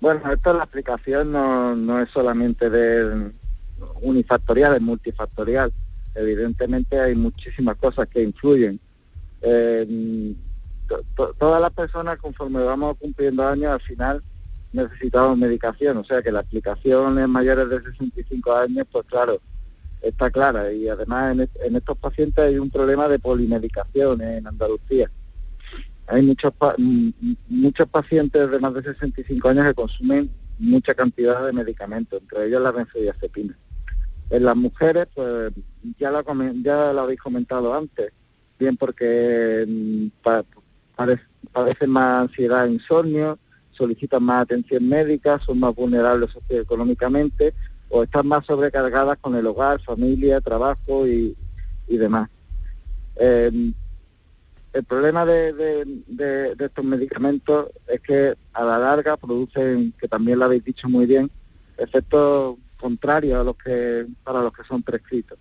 [0.00, 3.32] Bueno, esto la aplicación no, no es solamente de
[4.02, 5.72] unifactorial, es multifactorial.
[6.14, 8.80] Evidentemente hay muchísimas cosas que influyen.
[9.42, 10.34] Eh,
[11.38, 14.22] todas las personas conforme vamos cumpliendo años al final
[14.72, 19.40] necesitamos medicación, o sea que la aplicación en mayores de 65 años, pues claro,
[20.02, 25.10] está clara y además en, estos pacientes hay un problema de polimedicación en Andalucía.
[26.06, 26.52] Hay muchos
[27.48, 32.62] muchos pacientes de más de 65 años que consumen mucha cantidad de medicamentos, entre ellos
[32.62, 33.56] la benzodiazepina.
[34.30, 35.52] En las mujeres, pues
[35.98, 36.22] ya lo,
[36.62, 38.12] ya lo habéis comentado antes,
[38.58, 40.08] bien porque mm,
[41.52, 43.38] padecen más ansiedad insomnio,
[43.70, 47.54] solicitan más atención médica, son más vulnerables socioeconómicamente
[47.88, 51.36] o están más sobrecargadas con el hogar, familia, trabajo y,
[51.86, 52.28] demás.
[53.16, 53.72] Eh,
[54.74, 60.64] el problema de, estos medicamentos es que a la larga producen, que también lo habéis
[60.64, 61.30] dicho muy bien,
[61.78, 65.38] efectos contrarios a los que para los que son prescritos.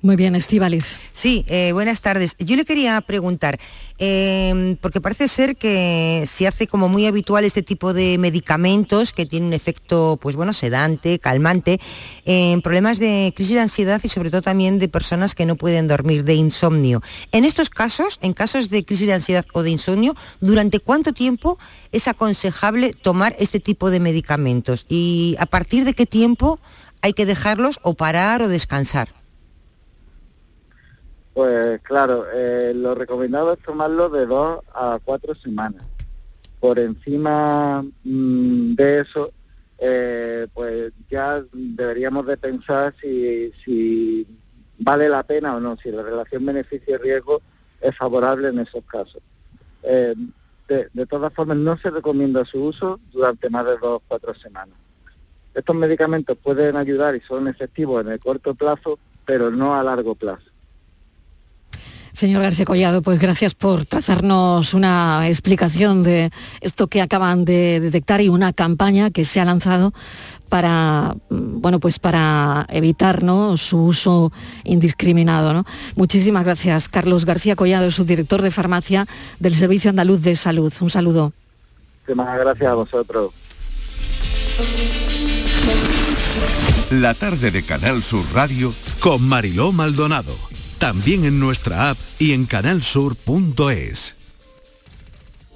[0.00, 0.96] Muy bien, Estivalis.
[1.12, 2.36] Sí, eh, buenas tardes.
[2.38, 3.58] Yo le quería preguntar,
[3.98, 9.26] em, porque parece ser que se hace como muy habitual este tipo de medicamentos que
[9.26, 11.80] tienen un efecto, pues bueno, sedante, calmante,
[12.24, 15.88] en problemas de crisis de ansiedad y sobre todo también de personas que no pueden
[15.88, 17.02] dormir, de insomnio.
[17.32, 21.58] En estos casos, en casos de crisis de ansiedad o de insomnio, ¿durante cuánto tiempo
[21.90, 24.86] es aconsejable tomar este tipo de medicamentos?
[24.88, 26.60] ¿Y a partir de qué tiempo
[27.02, 29.17] hay que dejarlos o parar o descansar?
[31.38, 35.86] Pues claro, eh, lo recomendado es tomarlo de dos a cuatro semanas.
[36.58, 39.30] Por encima mm, de eso,
[39.78, 44.26] eh, pues ya deberíamos de pensar si,
[44.80, 47.40] vale la pena o no, si la relación beneficio-riesgo
[47.82, 49.22] es favorable en esos casos.
[49.84, 50.16] Eh,
[50.66, 54.34] de, de, todas formas, no se recomienda su uso durante más de dos o cuatro
[54.34, 54.76] semanas.
[55.54, 60.16] Estos medicamentos pueden ayudar y son efectivos en el corto plazo, pero no a largo
[60.16, 60.47] plazo.
[62.18, 68.20] Señor García Collado, pues gracias por trazarnos una explicación de esto que acaban de detectar
[68.20, 69.92] y una campaña que se ha lanzado
[70.48, 73.22] para bueno pues para evitar
[73.56, 74.32] su uso
[74.64, 75.64] indiscriminado.
[75.94, 79.06] Muchísimas gracias, Carlos García Collado, subdirector de farmacia
[79.38, 80.72] del Servicio Andaluz de Salud.
[80.80, 81.32] Un saludo.
[82.00, 83.30] Muchísimas gracias a vosotros.
[86.90, 90.47] La tarde de Canal Sur Radio con Mariló Maldonado
[90.78, 94.18] también en nuestra app y en canalsur.es.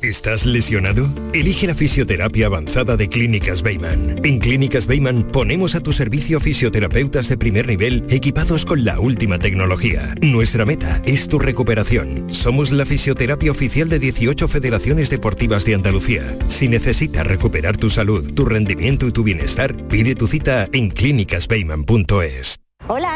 [0.02, 1.08] ¿Estás lesionado?
[1.32, 4.20] Elige la fisioterapia avanzada de Clínicas Bayman.
[4.24, 9.38] En Clínicas Bayman ponemos a tu servicio fisioterapeutas de primer nivel equipados con la última
[9.38, 10.16] tecnología.
[10.20, 12.32] Nuestra meta es tu recuperación.
[12.32, 16.36] Somos la fisioterapia oficial de 18 federaciones deportivas de Andalucía.
[16.48, 22.58] Si necesitas recuperar tu salud, tu rendimiento y tu bienestar, pide tu cita en clínicasbayman.es.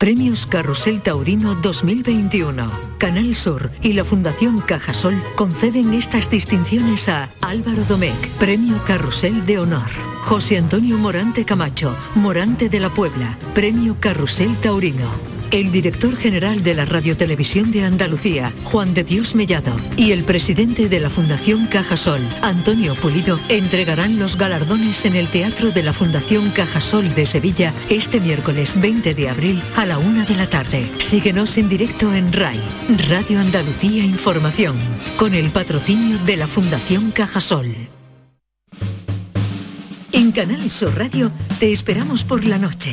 [0.00, 2.72] Premios Carrusel Taurino 2021.
[2.96, 9.58] Canal Sur y la Fundación Cajasol conceden estas distinciones a Álvaro Domecq, Premio Carrusel de
[9.58, 9.90] Honor.
[10.22, 16.74] José Antonio Morante Camacho, Morante de la Puebla, Premio Carrusel Taurino el director general de
[16.74, 22.20] la Radiotelevisión de Andalucía, Juan de Dios Mellado, y el presidente de la Fundación Cajasol,
[22.42, 28.20] Antonio Pulido, entregarán los galardones en el Teatro de la Fundación Cajasol de Sevilla este
[28.20, 30.86] miércoles 20 de abril a la una de la tarde.
[30.98, 32.60] Síguenos en directo en RAI,
[33.08, 34.76] Radio Andalucía Información,
[35.16, 37.74] con el patrocinio de la Fundación Cajasol.
[40.12, 42.92] En Canal Sur Radio te esperamos por la noche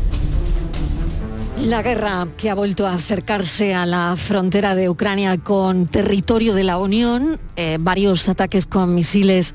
[1.65, 6.63] La guerra que ha vuelto a acercarse a la frontera de Ucrania con territorio de
[6.63, 9.53] la Unión, eh, varios ataques con misiles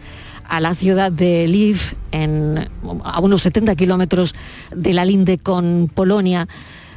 [0.48, 1.96] a la ciudad de Lviv,
[3.02, 4.36] a unos 70 kilómetros
[4.74, 6.46] de la linde con Polonia,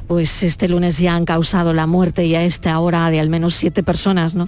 [0.07, 3.55] pues este lunes ya han causado la muerte y a esta hora de al menos
[3.55, 4.47] siete personas, ¿no?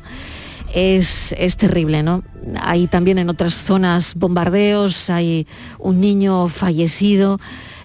[0.74, 2.24] Es, es, terrible, ¿no?
[2.62, 5.48] Hay también en otras zonas bombardeos, hay
[5.80, 7.40] un niño fallecido.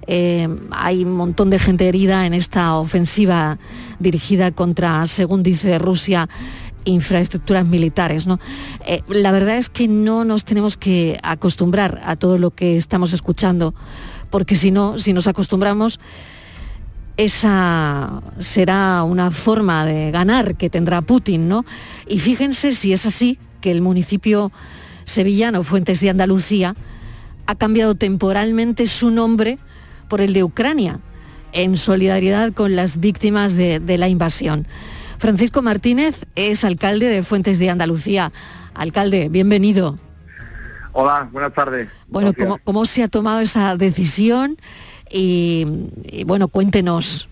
[0.07, 3.59] Eh, hay un montón de gente herida en esta ofensiva
[3.99, 6.29] dirigida contra, según dice Rusia,
[6.85, 8.27] infraestructuras militares.
[8.27, 8.41] ¿no?
[8.87, 13.13] Eh, la verdad es que no nos tenemos que acostumbrar a todo lo que estamos
[13.13, 13.75] escuchando,
[14.31, 16.01] porque si no, si nos acostumbramos,
[17.17, 21.65] esa será una forma de ganar que tendrá Putin, ¿no?
[22.07, 24.53] Y fíjense si es así, que el municipio
[25.05, 26.77] sevillano Fuentes de Andalucía
[27.47, 29.59] ha cambiado temporalmente su nombre
[30.09, 31.01] por el de Ucrania,
[31.53, 34.67] en solidaridad con las víctimas de, la invasión.
[35.19, 38.33] Francisco Martínez es alcalde de Fuentes de Andalucía.
[38.75, 39.99] Alcalde, bienvenido.
[40.93, 41.89] Hola, buenas tardes.
[42.09, 42.33] Bueno,
[42.65, 44.57] ¿cómo, se ha tomado esa decisión?
[45.11, 45.67] Y,
[46.27, 47.29] bueno, cuéntenos.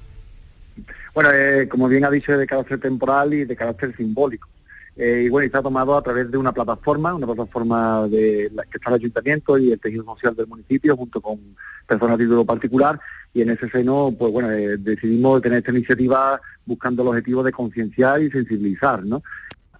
[1.14, 4.48] Bueno, eh, como bien ha dicho, es de carácter temporal y de carácter simbólico.
[4.96, 8.62] Eh, y bueno, y se tomado a través de una plataforma, una plataforma de la
[8.64, 12.44] que está el ayuntamiento y el tejido social del municipio, junto con personas de título
[12.44, 13.00] particular,
[13.32, 17.50] y en ese seno, pues bueno, eh, decidimos tener esta iniciativa buscando el objetivo de
[17.50, 19.22] concienciar y sensibilizar, ¿no?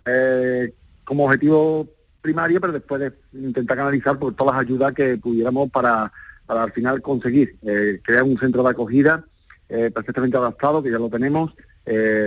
[0.05, 1.87] Eh, como objetivo
[2.21, 6.11] primario, pero después de intentar canalizar por todas las ayudas que pudiéramos para,
[6.45, 7.57] para al final conseguir
[8.03, 9.25] crear un centro de acogida
[9.69, 11.53] perfectamente adaptado, que ya lo tenemos,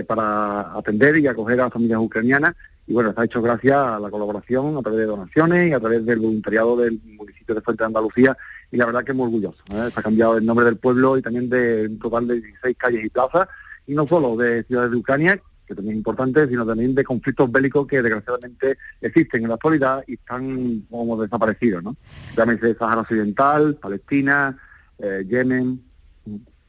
[0.06, 2.54] para atender y acoger a las familias ucranianas
[2.88, 6.06] y bueno, ha hecho gracias a la colaboración a través de donaciones y a través
[6.06, 8.36] del voluntariado del municipio de Fuente de Andalucía
[8.72, 9.62] y la verdad que es muy orgulloso.
[9.70, 9.90] ¿eh?
[9.92, 13.04] Se ha cambiado el nombre del pueblo y también de un total de 16 calles
[13.04, 13.46] y plazas
[13.86, 17.52] y no solo de ciudades de Ucrania, que también es importante, sino también de conflictos
[17.52, 21.94] bélicos que desgraciadamente existen en la actualidad y están como desaparecidos, ¿no?
[22.38, 24.56] Llámese Sahara Occidental, Palestina,
[24.98, 25.82] eh, Yemen.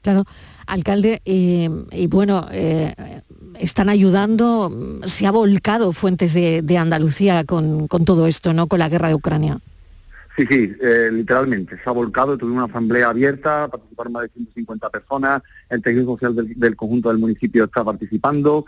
[0.02, 0.24] Claro,
[0.68, 3.22] alcalde, y, bueno, eh,
[3.60, 4.72] están ayudando,
[5.06, 8.68] se ha volcado Fuentes de, Andalucía con, todo esto, ¿no?
[8.68, 9.60] Con la guerra de Ucrania.
[10.36, 14.90] Sí, sí, eh, literalmente, se ha volcado, tuvimos una asamblea abierta, participaron más de 150
[14.90, 18.66] personas, el tejido social del, conjunto del municipio está participando,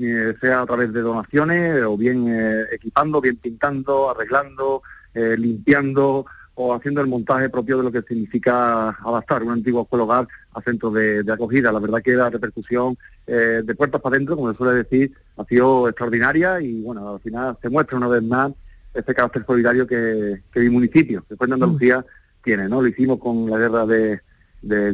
[0.00, 2.28] eh, sea a través de donaciones o bien
[2.72, 4.82] equipando, bien pintando, arreglando,
[5.14, 6.26] limpiando,
[6.58, 10.60] o haciendo el montaje propio de lo que significa adaptar un antiguo escuela hogar a
[10.60, 11.70] centro de, acogida.
[11.70, 12.98] La verdad que la repercusión
[13.28, 17.20] eh, de puertas para adentro, como se suele decir, ha sido extraordinaria y bueno, al
[17.20, 18.52] final se muestra una vez más
[18.92, 22.42] ese carácter solidario que, mi municipio, después de Andalucía, mm.
[22.42, 22.68] tiene.
[22.68, 22.82] ¿no?
[22.82, 24.20] Lo hicimos con la guerra de,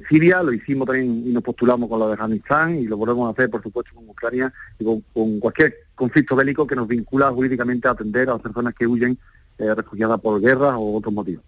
[0.06, 3.32] Siria, lo hicimos también y nos postulamos con la de Afganistán y lo volvemos a
[3.32, 7.92] hacer, por supuesto, con Ucrania y con, cualquier conflicto bélico que nos vincula jurídicamente a
[7.92, 9.18] atender a las personas que huyen
[9.58, 11.44] eh, refugiadas por guerra o otros motivos.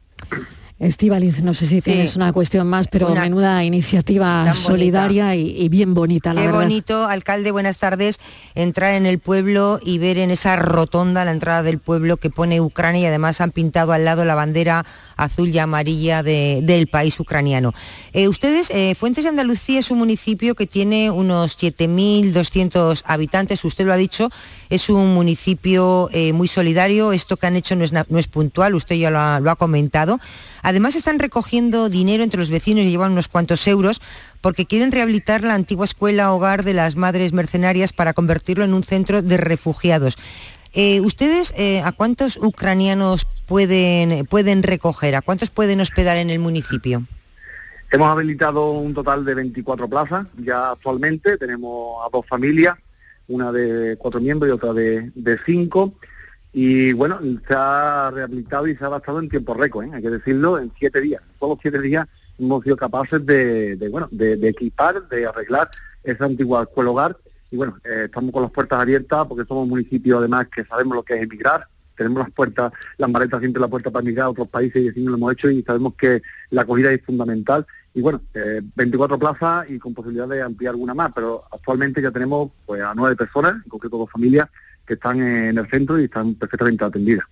[0.78, 6.34] Estivaliz, no sé si tienes una cuestión más, pero menuda iniciativa solidaria y, bien bonita,
[6.34, 6.62] la Qué verdad.
[6.64, 8.20] bonito, alcalde, buenas tardes,
[8.54, 12.60] entrar en el pueblo y ver en esa rotonda la entrada del pueblo que pone
[12.60, 14.84] Ucrania y además han pintado al lado la bandera
[15.16, 17.72] azul y amarilla del país ucraniano.
[18.12, 23.86] Eh, ustedes, eh, Fuentes de Andalucía es un municipio que tiene unos 7.200 habitantes, usted
[23.86, 24.28] lo ha dicho,
[24.68, 28.74] es un municipio eh, muy solidario, esto que han hecho no es, no es puntual,
[28.74, 30.20] usted ya lo ha, lo ha comentado.
[30.66, 34.02] Además están recogiendo dinero entre los vecinos y llevan unos cuantos euros
[34.40, 38.82] porque quieren rehabilitar la antigua escuela hogar de las madres mercenarias para convertirlo en un
[38.82, 40.18] centro de refugiados.
[40.72, 45.14] Eh, ¿Ustedes eh, a cuántos ucranianos pueden, pueden recoger?
[45.14, 47.04] ¿A cuántos pueden hospedar en el municipio?
[47.92, 51.38] Hemos habilitado un total de 24 plazas ya actualmente.
[51.38, 52.76] Tenemos a dos familias,
[53.28, 55.94] una de cuatro miembros y otra de, de cinco.
[56.58, 59.90] Y bueno, se ha rehabilitado y se ha adaptado en tiempo récord, ¿eh?
[59.92, 61.20] hay que decirlo, en siete días.
[61.38, 65.68] Solo siete días hemos sido capaces de, bueno, de, equipar, de arreglar
[66.02, 67.18] esa antigua escuela hogar.
[67.50, 70.96] Y bueno, eh, estamos con las puertas abiertas porque somos un municipio además que sabemos
[70.96, 74.30] lo que es emigrar, tenemos las puertas, las maletas siempre la puerta para emigrar a
[74.30, 77.66] otros países y así lo hemos hecho y sabemos que la acogida es fundamental.
[77.92, 82.10] Y bueno, eh, 24 plazas y con posibilidad de ampliar alguna más, pero actualmente ya
[82.10, 84.48] tenemos pues a nueve personas, en concreto dos familias,
[84.86, 87.26] que están en el centro y están perfectamente atendidas.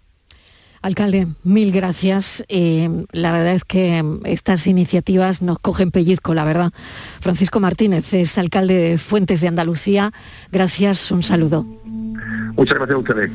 [0.84, 2.44] Alcalde, mil gracias.
[2.48, 6.72] Eh, la verdad es que estas iniciativas nos cogen pellizco, la verdad.
[7.20, 10.12] Francisco Martínez es alcalde de Fuentes de Andalucía.
[10.52, 11.64] Gracias, un saludo.
[12.54, 13.30] Muchas gracias a ustedes.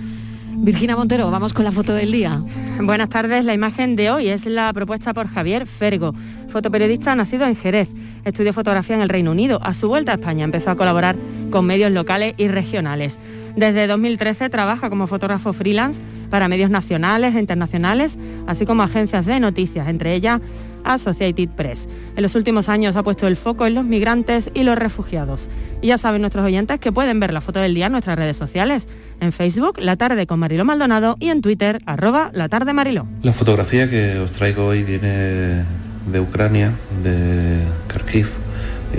[0.62, 2.44] Virginia Montero, vamos con la foto del día.
[2.82, 6.14] Buenas tardes, la imagen de hoy es la propuesta por Javier Fergo,
[6.50, 7.88] fotoperiodista nacido en Jerez.
[8.26, 9.60] Estudió fotografía en el Reino Unido.
[9.64, 11.16] A su vuelta a España empezó a colaborar
[11.50, 13.18] con medios locales y regionales.
[13.56, 19.40] Desde 2013 trabaja como fotógrafo freelance para medios nacionales e internacionales, así como agencias de
[19.40, 20.42] noticias, entre ellas
[20.84, 21.88] Associated Press.
[22.16, 25.50] En los últimos años ha puesto el foco en los migrantes y los refugiados.
[25.82, 28.38] Y ya saben nuestros oyentes que pueden ver la foto del día en nuestras redes
[28.38, 28.88] sociales,
[29.20, 33.06] en Facebook, La Tarde con Mariló Maldonado y en Twitter, arroba La Tarde Mariló.
[33.24, 35.66] La fotografía que os traigo hoy viene
[36.12, 36.74] de Ucrania,
[37.04, 38.30] de Kharkiv,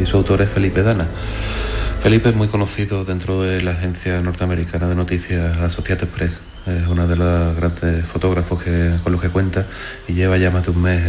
[0.00, 1.08] y su autor es Felipe Dana.
[2.02, 6.40] Felipe es muy conocido dentro de la agencia norteamericana de noticias Associated Press.
[6.66, 9.66] Es uno de los grandes fotógrafos que, con los que cuenta
[10.08, 11.02] y lleva ya más de un mes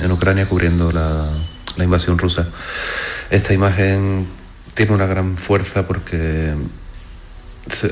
[0.00, 1.28] en, Ucrania cubriendo la,
[1.76, 2.48] la, invasión rusa.
[3.28, 4.26] Esta imagen
[4.72, 6.54] tiene una gran fuerza porque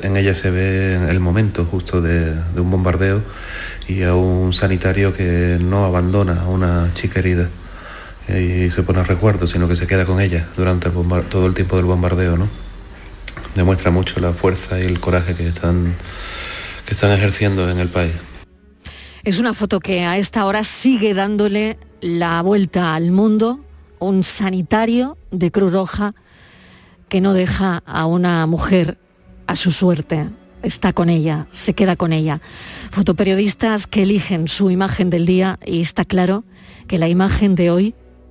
[0.02, 3.22] en ella se ve el momento justo de, de un bombardeo
[3.86, 7.50] y a un sanitario que no abandona a una chica herida
[8.38, 11.54] y se pone a recuerdo, sino que se queda con ella durante el todo el
[11.54, 12.48] tiempo del bombardeo, ¿no?
[13.54, 15.94] Demuestra mucho la fuerza y el coraje que están,
[16.86, 18.12] que están ejerciendo en el país.
[19.22, 23.60] Es una foto que a esta hora sigue dándole la vuelta al mundo,
[23.98, 26.14] un sanitario de Cruz Roja
[27.08, 28.98] que no deja a una mujer
[29.46, 30.30] a su suerte,
[30.62, 32.40] está con ella, se queda con ella.
[32.90, 36.44] Fotoperiodistas que eligen su imagen del día y está claro
[36.86, 37.94] que la imagen de hoy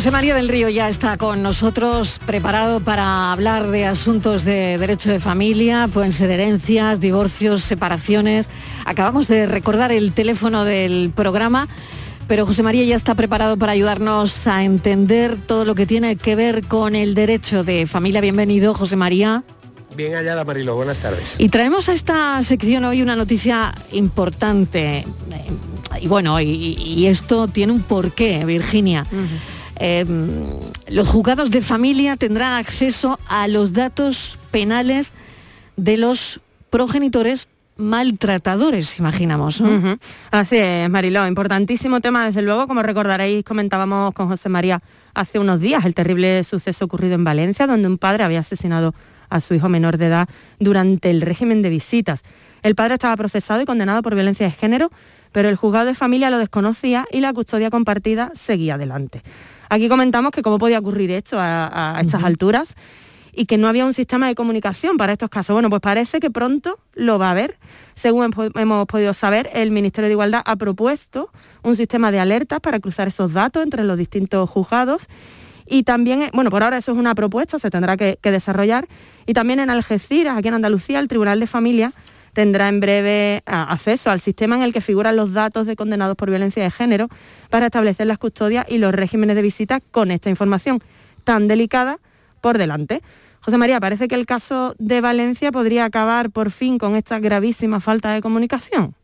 [0.00, 5.10] José María del Río ya está con nosotros, preparado para hablar de asuntos de derecho
[5.10, 8.48] de familia, pueden ser herencias, divorcios, separaciones.
[8.86, 11.68] Acabamos de recordar el teléfono del programa,
[12.28, 16.34] pero José María ya está preparado para ayudarnos a entender todo lo que tiene que
[16.34, 18.22] ver con el derecho de familia.
[18.22, 19.44] Bienvenido, José María.
[19.94, 20.76] Bien hallada, Marilo.
[20.76, 21.38] Buenas tardes.
[21.38, 25.04] Y traemos a esta sección hoy una noticia importante.
[26.00, 29.06] Y bueno, y, y esto tiene un porqué, Virginia.
[29.80, 30.04] Eh,
[30.88, 35.12] los juzgados de familia tendrán acceso a los datos penales
[35.76, 37.48] de los progenitores
[37.80, 39.62] maltratadores, imaginamos.
[40.30, 41.26] Así es, Mariló.
[41.26, 42.66] Importantísimo tema, desde luego.
[42.66, 44.82] Como recordaréis, comentábamos con José María
[45.14, 48.94] hace unos días el terrible suceso ocurrido en Valencia, donde un padre había asesinado
[49.30, 50.28] a su hijo menor de edad
[50.58, 52.20] durante el régimen de visitas.
[52.62, 54.90] El padre estaba procesado y condenado por violencia de género,
[55.32, 59.22] pero el juzgado de familia lo desconocía y la custodia compartida seguía adelante.
[59.70, 62.74] Aquí comentamos que cómo podía ocurrir esto a, a estas alturas
[63.32, 65.54] y que no había un sistema de comunicación para estos casos.
[65.54, 67.56] Bueno, pues parece que pronto lo va a haber.
[67.94, 71.30] Según hemos- podido saber, el Ministerio de Igualdad ha propuesto
[71.62, 75.02] un sistema de alertas para cruzar esos datos entre los distintos juzgados.
[75.66, 78.88] Y también, eh, bueno, por ahora eso es una propuesta, se tendrá que, que desarrollar.
[79.26, 81.92] Y también en Algeciras, aquí en Andalucía, el Tribunal de Familia
[82.32, 86.30] tendrá en breve acceso al sistema en el que figuran los datos de condenados por
[86.30, 87.08] violencia de género
[87.48, 90.82] para establecer las custodias y los regímenes de visita con esta información
[91.24, 91.98] tan delicada
[92.40, 93.02] por delante.
[93.40, 97.80] José María, parece que el caso de Valencia podría acabar por fin con esta gravísima
[97.80, 98.94] falta de comunicación.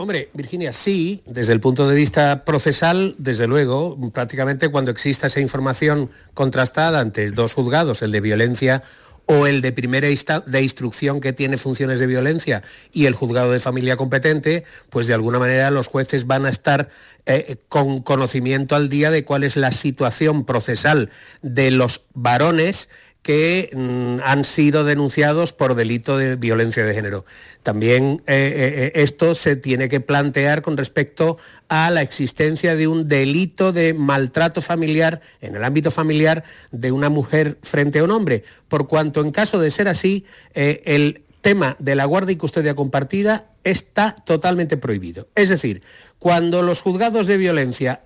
[0.00, 5.40] Hombre, Virginia, sí, desde el punto de vista procesal, desde luego, prácticamente cuando exista esa
[5.40, 8.84] información contrastada ante dos juzgados, el de violencia
[9.30, 12.62] o el de primera de instrucción que tiene funciones de violencia
[12.92, 16.88] y el juzgado de familia competente, pues de alguna manera los jueces van a estar
[17.26, 21.10] eh, con conocimiento al día de cuál es la situación procesal
[21.42, 22.88] de los varones
[23.28, 27.26] que mm, han sido denunciados por delito de violencia de género.
[27.62, 31.36] También eh, eh, eh, esto se tiene que plantear con respecto
[31.68, 37.10] a la existencia de un delito de maltrato familiar en el ámbito familiar de una
[37.10, 40.24] mujer frente a un hombre, por cuanto en caso de ser así,
[40.54, 45.28] el tema de la guardia y custodia compartida está totalmente prohibido.
[45.34, 45.82] Es decir,
[46.18, 48.00] cuando los juzgados de violencia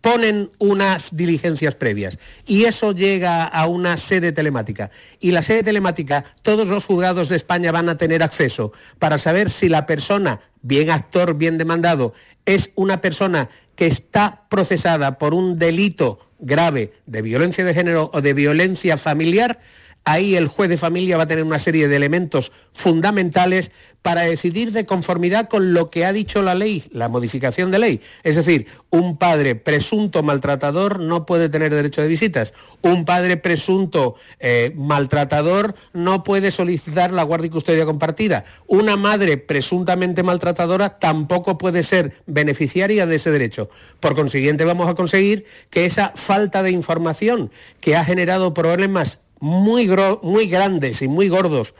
[0.00, 2.18] ponen unas diligencias previas.
[2.46, 4.90] Y eso llega a una sede telemática.
[5.20, 9.50] Y la sede telemática todos los juzgados de España van a tener acceso para saber
[9.50, 12.14] si la persona, bien actor, bien demandado,
[12.46, 18.20] es una persona que está procesada por un delito grave de violencia de género o
[18.20, 19.58] de violencia familiar,
[20.04, 23.70] ahí el juez de familia va a tener una serie de elementos fundamentales
[24.02, 28.00] para decidir de conformidad con lo que ha dicho la ley, la modificación de ley.
[28.22, 32.54] Es decir, un padre presunto maltratador no puede tener derecho de visitas.
[32.80, 38.44] Un padre presunto eh, maltratador no puede solicitar la guardia y custodia compartida.
[38.66, 43.68] Una madre presuntamente maltratadora tampoco puede ser beneficiaria de ese derecho.
[44.00, 49.88] Por consiguiente, vamos a conseguir que esa falta de información que ha generado problemas muy,
[50.22, 51.74] muy grandes y muy gordos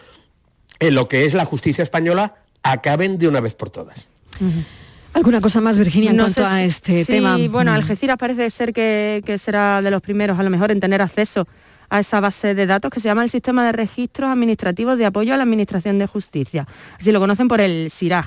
[0.81, 4.09] en lo que es la justicia española acaben de una vez por todas.
[5.15, 7.37] ¿Alguna cosa más, Virginia, en No cuanto a este sí, tema?
[7.51, 7.75] bueno, Mm.
[7.75, 11.49] Algeciras parece ser que, que será de los primeros, a lo mejor, en tener acceso
[11.91, 15.33] a esa base de datos que se llama el Sistema de Registros Administrativos de Apoyo
[15.35, 16.69] a la Administración de Justicia.
[17.01, 18.27] Así lo conocen por el SIRAG.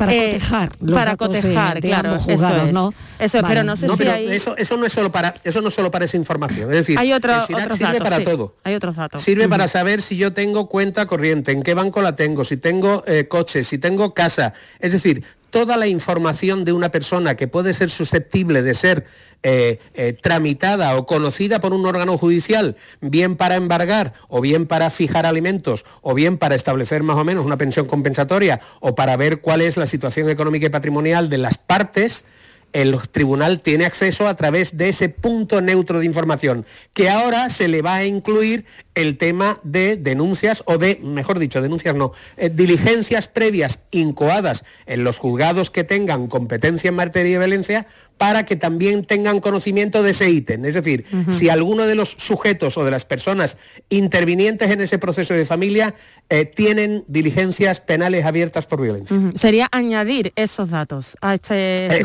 [0.00, 2.72] Para Eh, cotejar los para datos cotejar, de claro, ambos eso es.
[2.72, 2.94] ¿no?
[3.18, 3.48] Eso es, Vale.
[3.54, 4.28] pero no sé No, si pero hay...
[4.28, 6.70] eso, eso no es solo para eso no es solo para esa información.
[6.70, 8.56] Es decir, hay otro- el otros sirve datos, para sí, todo.
[8.64, 9.22] Hay otros datos.
[9.22, 13.04] Sirve para saber si yo tengo cuenta corriente, en qué banco la tengo, si tengo
[13.06, 14.54] eh, coche, si tengo casa.
[14.78, 19.04] Es decir, toda la información de una persona que puede ser susceptible de ser
[19.42, 24.90] eh, eh, tramitada o conocida por un órgano judicial, bien para embargar o bien para
[24.90, 29.40] fijar alimentos o bien para establecer más o menos una pensión compensatoria o para ver
[29.40, 32.24] cuál es la situación económica y patrimonial de las partes,
[32.72, 36.64] el tribunal tiene acceso a través de ese punto neutro de información,
[36.94, 38.64] que ahora se le va a incluir
[38.94, 45.04] el tema de denuncias o de, mejor dicho, denuncias no, eh, diligencias previas incoadas en
[45.04, 47.86] los juzgados que tengan competencia en materia de violencia
[48.18, 50.64] para que también tengan conocimiento de ese ítem.
[50.66, 53.56] Es decir, si alguno de los sujetos o de las personas
[53.88, 55.94] intervinientes en ese proceso de familia
[56.28, 59.16] eh, tienen diligencias penales abiertas por violencia.
[59.36, 62.04] Sería añadir esos datos a este Eh,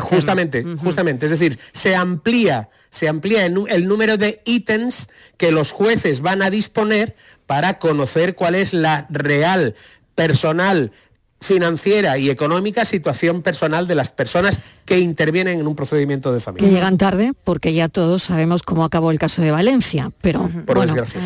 [0.62, 1.26] Justamente, justamente.
[1.26, 6.42] Es decir, se amplía, se amplía el, el número de ítems que los jueces van
[6.42, 7.14] a disponer
[7.46, 9.74] para conocer cuál es la real,
[10.14, 10.92] personal,
[11.40, 16.44] financiera y económica situación personal de las personas que intervienen en un procedimiento de Que
[16.44, 16.68] familia.
[16.70, 20.94] llegan tarde porque ya todos sabemos cómo acabó el caso de Valencia, pero Por bueno,
[20.94, 21.20] desgracia.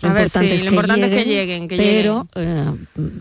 [0.00, 2.64] lo importante, sí, es, lo que importante es que lleguen, que pero eh,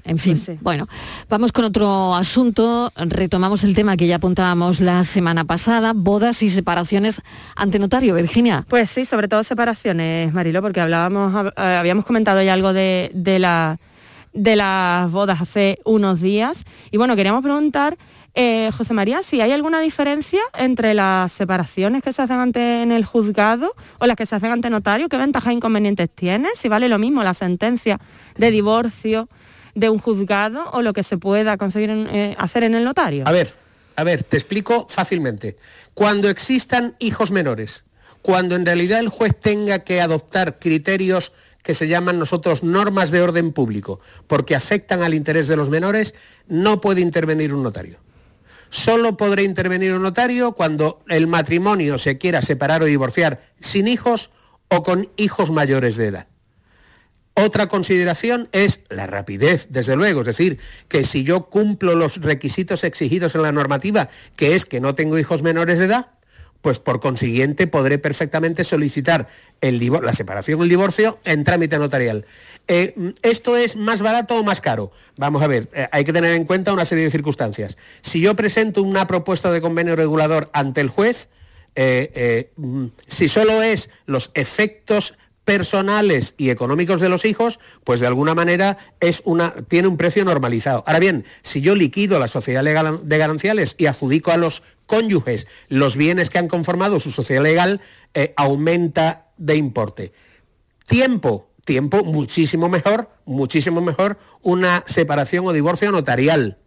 [0.05, 0.87] en fin, bueno,
[1.29, 6.49] vamos con otro asunto, retomamos el tema que ya apuntábamos la semana pasada, bodas y
[6.49, 7.21] separaciones
[7.55, 8.65] ante notario, Virginia.
[8.69, 13.09] Pues sí, sobre todo separaciones, Marilo, porque hablábamos, hab- eh, habíamos comentado ya algo de,
[13.13, 13.79] de la
[14.33, 16.63] de las bodas hace unos días.
[16.91, 17.97] Y bueno, queríamos preguntar,
[18.39, 22.91] eh, José María, si hay alguna diferencia entre las separaciones que se hacen ante en
[22.91, 26.67] el juzgado o las que se hacen ante notario, qué ventajas e inconvenientes tiene, si
[26.67, 27.99] vale lo mismo la sentencia
[28.35, 29.27] de divorcio
[29.73, 33.23] de un juzgado o lo que se pueda conseguir eh, hacer en el notario.
[33.27, 33.51] A ver,
[33.95, 35.57] a ver, te explico fácilmente.
[35.95, 37.85] Cuando existan hijos menores,
[38.21, 41.31] cuando en realidad el juez tenga que adoptar criterios
[41.67, 46.15] que se llaman nosotros normas de orden público, porque afectan al interés de los menores,
[46.47, 47.99] no puede intervenir un notario.
[48.69, 54.29] Solo podrá intervenir un notario cuando el matrimonio se quiera separar o divorciar sin hijos
[54.69, 56.27] o con hijos mayores de edad.
[57.33, 62.85] Otra consideración es la rapidez, desde luego, es decir, que si yo cumplo los requisitos
[62.85, 64.07] exigidos en la normativa,
[64.37, 66.16] que es que no tengo hijos menores de edad,
[66.61, 69.27] pues por consiguiente podré perfectamente solicitar
[69.61, 72.25] el la separación o el divorcio en trámite notarial.
[72.67, 74.91] Eh, ¿Esto es más barato o más caro?
[75.17, 77.77] Vamos a ver, eh, hay que tener en cuenta una serie de circunstancias.
[78.01, 81.29] Si yo presento una propuesta de convenio regulador ante el juez,
[81.75, 85.15] eh, mm, si solo es los efectos
[85.47, 90.25] personales y económicos de los hijos, pues de alguna manera es una, tiene un precio
[90.25, 90.83] normalizado.
[90.85, 95.47] Ahora bien, si yo liquido la sociedad legal de gananciales y adjudico a los cónyuges
[95.69, 97.79] los bienes que han conformado su sociedad legal,
[98.13, 100.11] eh, aumenta de importe.
[100.85, 106.57] Tiempo, tiempo muchísimo mejor, muchísimo mejor una separación o divorcio notarial.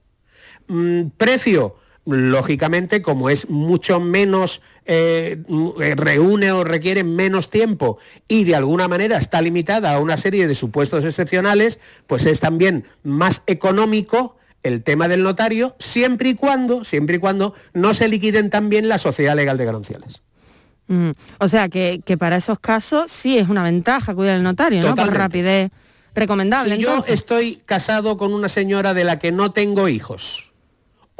[0.69, 5.43] Mm, precio, lógicamente, como es mucho menos, eh,
[5.81, 10.47] eh, reúne o requiere menos tiempo y de alguna manera está limitada a una serie
[10.47, 16.85] de supuestos excepcionales, pues es también más económico el tema del notario, siempre y cuando,
[16.85, 20.23] siempre y cuando no se liquiden también la sociedad legal de gananciales.
[20.89, 24.81] Mm, O sea, que, que para esos casos sí es una ventaja acudir al notario,
[24.81, 24.89] ¿no?
[24.89, 25.19] Por Totalmente.
[25.19, 25.71] rapidez
[26.15, 26.77] recomendable.
[26.77, 30.50] Si yo estoy casado con una señora de la que no tengo hijos,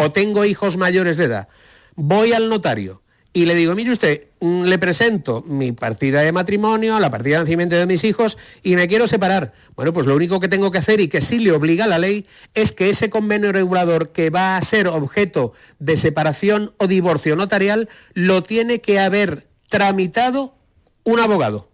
[0.01, 1.49] o tengo hijos mayores de edad,
[1.95, 6.99] voy al notario y le digo, mire usted, mm, le presento mi partida de matrimonio,
[6.99, 9.53] la partida de nacimiento de mis hijos y me quiero separar.
[9.77, 12.27] Bueno, pues lo único que tengo que hacer y que sí le obliga la ley
[12.55, 17.89] es que ese convenio regulador que va a ser objeto de separación o divorcio notarial
[18.15, 20.57] lo tiene que haber tramitado
[21.05, 21.70] un abogado.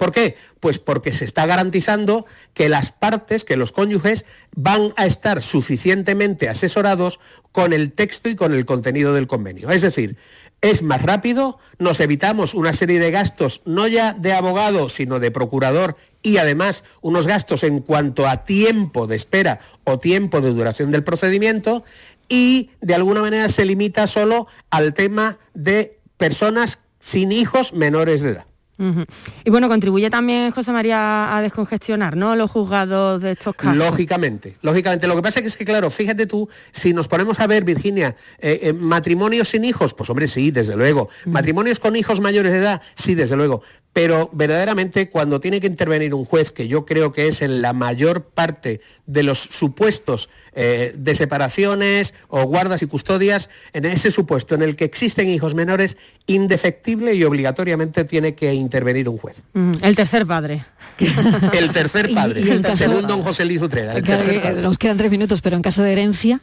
[0.00, 0.34] ¿Por qué?
[0.60, 2.24] Pues porque se está garantizando
[2.54, 4.24] que las partes, que los cónyuges,
[4.56, 7.20] van a estar suficientemente asesorados
[7.52, 9.68] con el texto y con el contenido del convenio.
[9.68, 10.16] Es decir,
[10.62, 15.30] es más rápido, nos evitamos una serie de gastos, no ya de abogado, sino de
[15.30, 20.90] procurador, y además unos gastos en cuanto a tiempo de espera o tiempo de duración
[20.90, 21.84] del procedimiento,
[22.26, 28.30] y de alguna manera se limita solo al tema de personas sin hijos menores de
[28.30, 28.49] edad.
[29.44, 32.34] Y bueno, contribuye también José María a descongestionar, ¿no?
[32.34, 33.76] Los juzgados de estos casos.
[33.76, 35.06] Lógicamente, lógicamente.
[35.06, 38.60] Lo que pasa es que, claro, fíjate tú, si nos ponemos a ver, Virginia, eh,
[38.62, 41.08] eh, matrimonios sin hijos, pues hombre, sí, desde luego.
[41.26, 43.62] Matrimonios con hijos mayores de edad, sí, desde luego.
[43.92, 47.72] Pero verdaderamente cuando tiene que intervenir un juez, que yo creo que es en la
[47.72, 54.54] mayor parte de los supuestos eh, de separaciones o guardas y custodias, en ese supuesto
[54.54, 58.69] en el que existen hijos menores, indefectible y obligatoriamente tiene que intervenir
[59.08, 59.42] un juez.
[59.54, 59.72] Ujú.
[59.82, 60.64] El tercer padre.
[61.52, 63.94] El tercer padre, Y- y en caso- según don José Luis Utrera.
[63.94, 64.62] el que padre.
[64.62, 66.40] nos quedan tres minutos, pero en caso de herencia,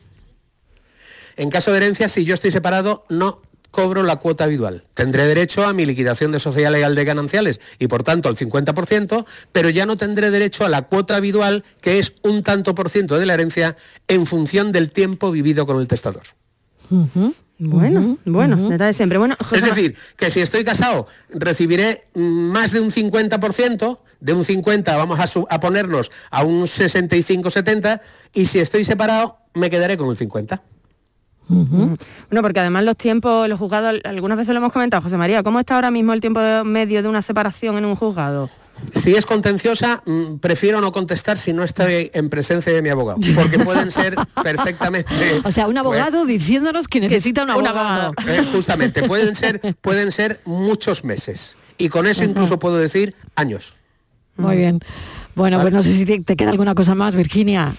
[1.36, 4.84] En caso de herencia, si yo estoy separado, no cobro la cuota habitual.
[4.96, 9.24] Tendré derecho a mi liquidación de sociedad legal de gananciales y por tanto al 50%,
[9.52, 13.20] pero ya no tendré derecho a la cuota habitual, que es un tanto por ciento
[13.20, 13.76] de la herencia
[14.08, 16.24] en función del tiempo vivido con el testador.
[17.60, 19.18] Bueno, bueno, detalle siempre.
[19.18, 24.44] Bueno, José Es decir, que si estoy casado, recibiré más de un 50%, de un
[24.44, 28.02] 50 vamos a, su- a ponernos a un 65-70,
[28.34, 30.62] y si estoy separado, me quedaré con el 50.
[31.50, 31.98] Bueno,
[32.42, 35.76] porque además los tiempos, los juzgados, algunas veces lo hemos comentado, José María, ¿cómo está
[35.76, 38.50] ahora mismo el tiempo de- medio de una separación en un juzgado?
[38.94, 43.20] Si es contenciosa, mm, prefiero no contestar si no estoy en presencia de mi abogado,
[43.36, 45.12] porque pueden ser perfectamente...
[45.44, 48.14] o sea, un abogado diciéndonos que necesita un abogado.
[48.28, 51.56] Eh, justamente, pueden ser, pueden ser muchos meses.
[51.80, 53.74] Y con eso incluso puedo decir años.
[54.36, 54.80] Muy bien.
[55.34, 57.74] Bueno, pues no sé si te, te queda alguna cosa más, Virginia.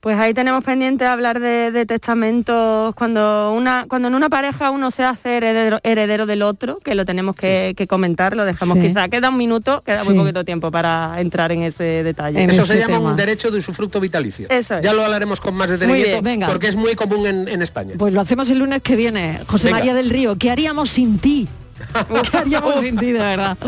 [0.00, 4.90] Pues ahí tenemos pendiente hablar de, de testamentos cuando una cuando en una pareja uno
[4.90, 8.88] se hace heredero, heredero del otro, que lo tenemos que, que comentar, lo dejamos Sí.
[8.88, 10.18] quizá, queda un minuto, queda muy Sí.
[10.20, 12.42] poquito tiempo para entrar en ese detalle.
[12.44, 14.46] Eso se llama un derecho de usufructo vitalicio.
[14.48, 14.82] Eso es.
[14.82, 16.46] Ya lo hablaremos con más Muy detenimiento venga.
[16.46, 17.94] porque es muy común en, en España.
[17.98, 19.40] Pues lo hacemos el lunes que viene.
[19.48, 19.80] José Venga.
[19.80, 21.46] María del Río, ¿qué haríamos sin ti?
[22.30, 23.56] ¿Qué haríamos sin ti, de verdad?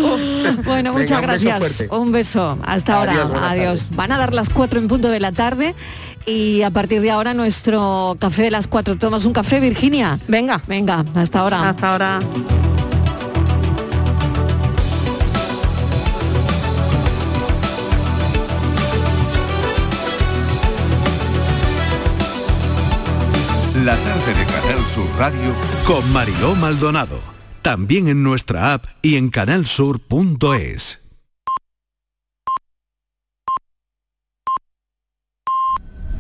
[0.65, 1.85] Bueno, Venga, muchas un gracias.
[1.91, 2.59] Un beso.
[2.65, 3.29] Hasta ahora.
[3.51, 3.89] Adiós.
[3.95, 5.75] Van a dar las 4 en punto de la tarde
[6.27, 8.97] y a partir de ahora nuestro café de las 4.
[8.97, 10.19] ¿Tomas un café, Virginia?
[10.29, 10.61] Venga.
[10.67, 11.69] Venga, hasta ahora.
[11.69, 12.21] Hasta ahora.
[23.85, 25.57] La tarde de Canal Sur Radio
[25.87, 27.19] con Mariló Maldonado.
[27.63, 31.02] También en nuestra app y en canalsur.es.